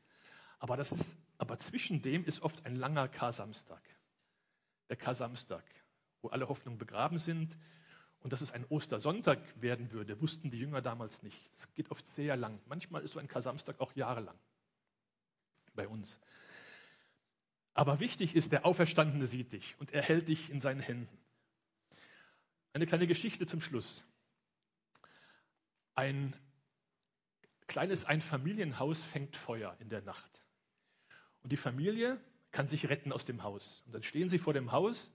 Aber, 0.60 0.78
das 0.78 0.92
ist, 0.92 1.18
aber 1.38 1.58
zwischen 1.58 2.02
dem 2.02 2.24
ist 2.24 2.42
oft 2.44 2.66
ein 2.66 2.76
langer 2.76 3.10
Kar-Samstag. 3.10 3.82
Der 4.90 4.96
Kar-Samstag, 4.96 5.64
wo 6.22 6.30
alle 6.30 6.48
Hoffnungen 6.48 6.78
begraben 6.78 7.18
sind. 7.18 7.58
Und 8.22 8.34
dass 8.34 8.42
es 8.42 8.52
ein 8.52 8.66
Ostersonntag 8.70 9.40
werden 9.62 9.92
würde, 9.92 10.22
wussten 10.22 10.52
die 10.52 10.60
Jünger 10.60 10.82
damals 10.82 11.24
nicht. 11.24 11.52
Es 11.56 11.74
geht 11.74 11.90
oft 11.90 12.06
sehr 12.06 12.38
lang. 12.38 12.60
Manchmal 12.68 13.02
ist 13.04 13.14
so 13.14 13.20
ein 13.20 13.28
Kar-Samstag 13.28 13.80
auch 13.80 13.96
jahrelang 13.96 14.38
bei 15.74 15.88
uns. 15.88 16.20
Aber 17.74 18.00
wichtig 18.00 18.36
ist, 18.36 18.52
der 18.52 18.66
Auferstandene 18.66 19.28
sieht 19.28 19.54
dich 19.54 19.76
und 19.80 19.92
er 19.92 20.02
hält 20.02 20.28
dich 20.28 20.50
in 20.50 20.60
seinen 20.60 20.82
Händen. 20.82 21.18
Eine 22.74 22.86
kleine 22.86 23.08
Geschichte 23.08 23.46
zum 23.46 23.62
Schluss. 23.62 24.04
Ein 25.96 26.36
kleines 27.68 28.06
Einfamilienhaus 28.06 29.04
fängt 29.04 29.36
Feuer 29.36 29.76
in 29.80 29.90
der 29.90 30.02
Nacht. 30.02 30.42
Und 31.42 31.52
die 31.52 31.58
Familie 31.58 32.20
kann 32.52 32.68
sich 32.68 32.90
retten 32.90 33.12
aus 33.12 33.26
dem 33.26 33.44
Haus. 33.44 33.82
Und 33.86 33.96
dann 33.96 34.04
stehen 34.04 34.30
sie 34.30 34.40
vor 34.40 34.54
dem 34.54 34.72
Haus 34.72 35.12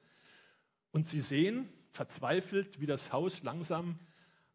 und 0.90 1.06
sie 1.06 1.20
sehen 1.20 1.68
verzweifelt, 1.96 2.80
wie 2.80 2.86
das 2.86 3.12
Haus 3.12 3.42
langsam 3.42 3.98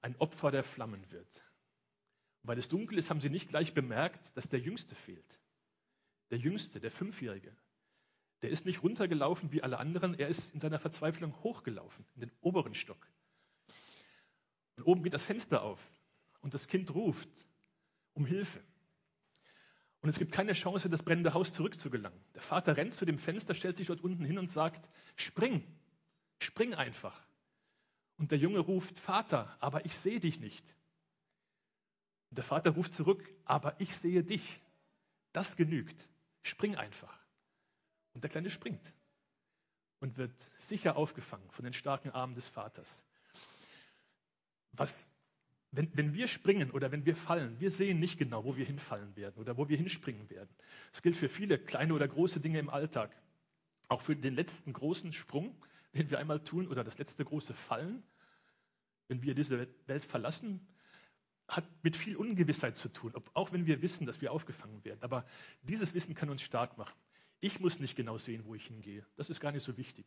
ein 0.02 0.16
Opfer 0.18 0.52
der 0.52 0.64
Flammen 0.64 1.12
wird. 1.12 1.44
Und 2.42 2.48
weil 2.48 2.58
es 2.58 2.70
dunkel 2.70 2.98
ist, 2.98 3.10
haben 3.10 3.20
sie 3.20 3.30
nicht 3.30 3.50
gleich 3.50 3.74
bemerkt, 3.74 4.36
dass 4.38 4.50
der 4.50 4.60
Jüngste 4.60 4.96
fehlt. 4.96 5.40
Der 6.30 6.38
Jüngste, 6.38 6.80
der 6.80 6.92
Fünfjährige. 6.92 7.56
Der 8.42 8.50
ist 8.50 8.66
nicht 8.66 8.82
runtergelaufen 8.82 9.52
wie 9.52 9.62
alle 9.62 9.78
anderen, 9.78 10.18
er 10.18 10.28
ist 10.28 10.54
in 10.54 10.60
seiner 10.60 10.80
Verzweiflung 10.80 11.36
hochgelaufen, 11.44 12.06
in 12.16 12.22
den 12.22 12.32
oberen 12.42 12.74
Stock. 12.74 13.08
Und 14.78 14.84
oben 14.86 15.04
geht 15.04 15.14
das 15.14 15.26
Fenster 15.26 15.62
auf 15.62 15.86
und 16.40 16.54
das 16.54 16.68
Kind 16.68 16.94
ruft 16.96 17.30
um 18.14 18.26
Hilfe. 18.26 18.64
Und 20.02 20.10
es 20.10 20.18
gibt 20.18 20.32
keine 20.32 20.54
Chance, 20.54 20.90
das 20.90 21.04
brennende 21.04 21.36
Haus 21.36 21.54
zurückzugelangen. 21.54 22.20
Der 22.34 22.42
Vater 22.42 22.76
rennt 22.76 22.96
zu 22.96 23.06
dem 23.06 23.20
Fenster, 23.20 23.54
stellt 23.54 23.78
sich 23.78 23.88
dort 23.88 24.02
unten 24.02 24.26
hin 24.26 24.40
und 24.40 24.50
sagt, 24.50 24.90
spring, 25.16 25.64
spring 26.40 26.74
einfach. 26.74 27.28
Und 28.22 28.30
der 28.30 28.38
Junge 28.38 28.60
ruft, 28.60 29.00
Vater, 29.00 29.58
aber 29.60 29.84
ich 29.84 29.96
sehe 29.96 30.20
dich 30.20 30.40
nicht. 30.40 30.64
Und 32.30 32.38
der 32.38 32.46
Vater 32.46 32.70
ruft 32.70 32.94
zurück, 32.94 33.28
aber 33.46 33.82
ich 33.82 33.96
sehe 33.96 34.24
dich. 34.24 34.62
Das 35.34 35.56
genügt. 35.56 36.08
Spring 36.44 36.76
einfach. 36.76 37.20
Und 38.14 38.24
der 38.24 38.30
Kleine 38.30 38.52
springt 38.52 38.94
und 40.02 40.18
wird 40.18 40.40
sicher 40.60 40.98
aufgefangen 40.98 41.50
von 41.50 41.66
den 41.66 41.74
starken 41.74 42.12
Armen 42.12 42.36
des 42.36 42.48
Vaters. 42.48 43.04
Was, 44.74 44.96
wenn, 45.72 45.90
wenn 45.98 46.14
wir 46.14 46.28
springen 46.28 46.70
oder 46.70 46.92
wenn 46.92 47.08
wir 47.08 47.16
fallen, 47.16 47.60
wir 47.60 47.72
sehen 47.72 48.00
nicht 48.00 48.20
genau, 48.20 48.46
wo 48.46 48.56
wir 48.56 48.66
hinfallen 48.66 49.16
werden 49.16 49.40
oder 49.40 49.58
wo 49.58 49.68
wir 49.68 49.78
hinspringen 49.78 50.30
werden. 50.30 50.56
Das 50.92 51.02
gilt 51.02 51.18
für 51.18 51.28
viele 51.28 51.58
kleine 51.58 51.96
oder 51.96 52.08
große 52.08 52.40
Dinge 52.40 52.60
im 52.60 52.70
Alltag. 52.70 53.20
Auch 53.88 54.02
für 54.02 54.16
den 54.16 54.36
letzten 54.36 54.74
großen 54.74 55.12
Sprung, 55.12 55.56
den 55.94 56.10
wir 56.10 56.20
einmal 56.20 56.44
tun 56.44 56.68
oder 56.68 56.84
das 56.84 56.98
letzte 56.98 57.26
große 57.26 57.54
Fallen, 57.54 58.04
wenn 59.08 59.22
wir 59.24 59.36
diese 59.36 59.68
Welt 59.88 60.06
verlassen, 60.06 60.66
hat 61.48 61.66
mit 61.84 61.98
viel 61.98 62.16
Ungewissheit 62.16 62.78
zu 62.78 62.88
tun, 62.88 63.14
auch 63.34 63.52
wenn 63.52 63.66
wir 63.66 63.82
wissen, 63.82 64.06
dass 64.06 64.22
wir 64.22 64.32
aufgefangen 64.32 64.86
werden. 64.86 65.04
Aber 65.04 65.26
dieses 65.64 65.94
Wissen 65.94 66.16
kann 66.16 66.30
uns 66.30 66.42
stark 66.42 66.78
machen. 66.78 66.98
Ich 67.42 67.60
muss 67.60 67.80
nicht 67.80 67.96
genau 67.98 68.18
sehen, 68.18 68.46
wo 68.46 68.56
ich 68.56 68.68
hingehe. 68.68 69.06
Das 69.18 69.30
ist 69.30 69.42
gar 69.42 69.52
nicht 69.52 69.64
so 69.64 69.78
wichtig. 69.78 70.06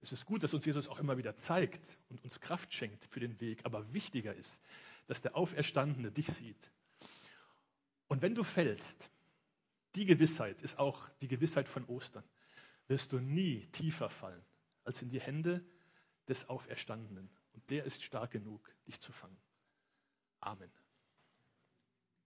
Es 0.00 0.12
ist 0.12 0.24
gut, 0.24 0.42
dass 0.42 0.54
uns 0.54 0.64
Jesus 0.64 0.88
auch 0.88 0.98
immer 0.98 1.18
wieder 1.18 1.36
zeigt 1.36 1.98
und 2.08 2.24
uns 2.24 2.40
Kraft 2.40 2.72
schenkt 2.72 3.04
für 3.04 3.20
den 3.20 3.38
Weg. 3.40 3.66
Aber 3.66 3.92
wichtiger 3.92 4.34
ist, 4.34 4.62
dass 5.06 5.20
der 5.20 5.36
Auferstandene 5.36 6.10
dich 6.10 6.28
sieht. 6.28 6.72
Und 8.08 8.22
wenn 8.22 8.34
du 8.34 8.42
fällst, 8.42 9.10
die 9.94 10.06
Gewissheit 10.06 10.62
ist 10.62 10.78
auch 10.78 11.08
die 11.20 11.28
Gewissheit 11.28 11.68
von 11.68 11.84
Ostern, 11.84 12.24
wirst 12.88 13.12
du 13.12 13.18
nie 13.18 13.66
tiefer 13.72 14.08
fallen 14.08 14.42
als 14.84 15.02
in 15.02 15.08
die 15.08 15.20
Hände 15.20 15.64
des 16.28 16.48
Auferstandenen. 16.48 17.30
Und 17.52 17.70
der 17.70 17.84
ist 17.84 18.02
stark 18.02 18.30
genug, 18.30 18.74
dich 18.86 19.00
zu 19.00 19.12
fangen. 19.12 19.40
Amen. 20.40 20.72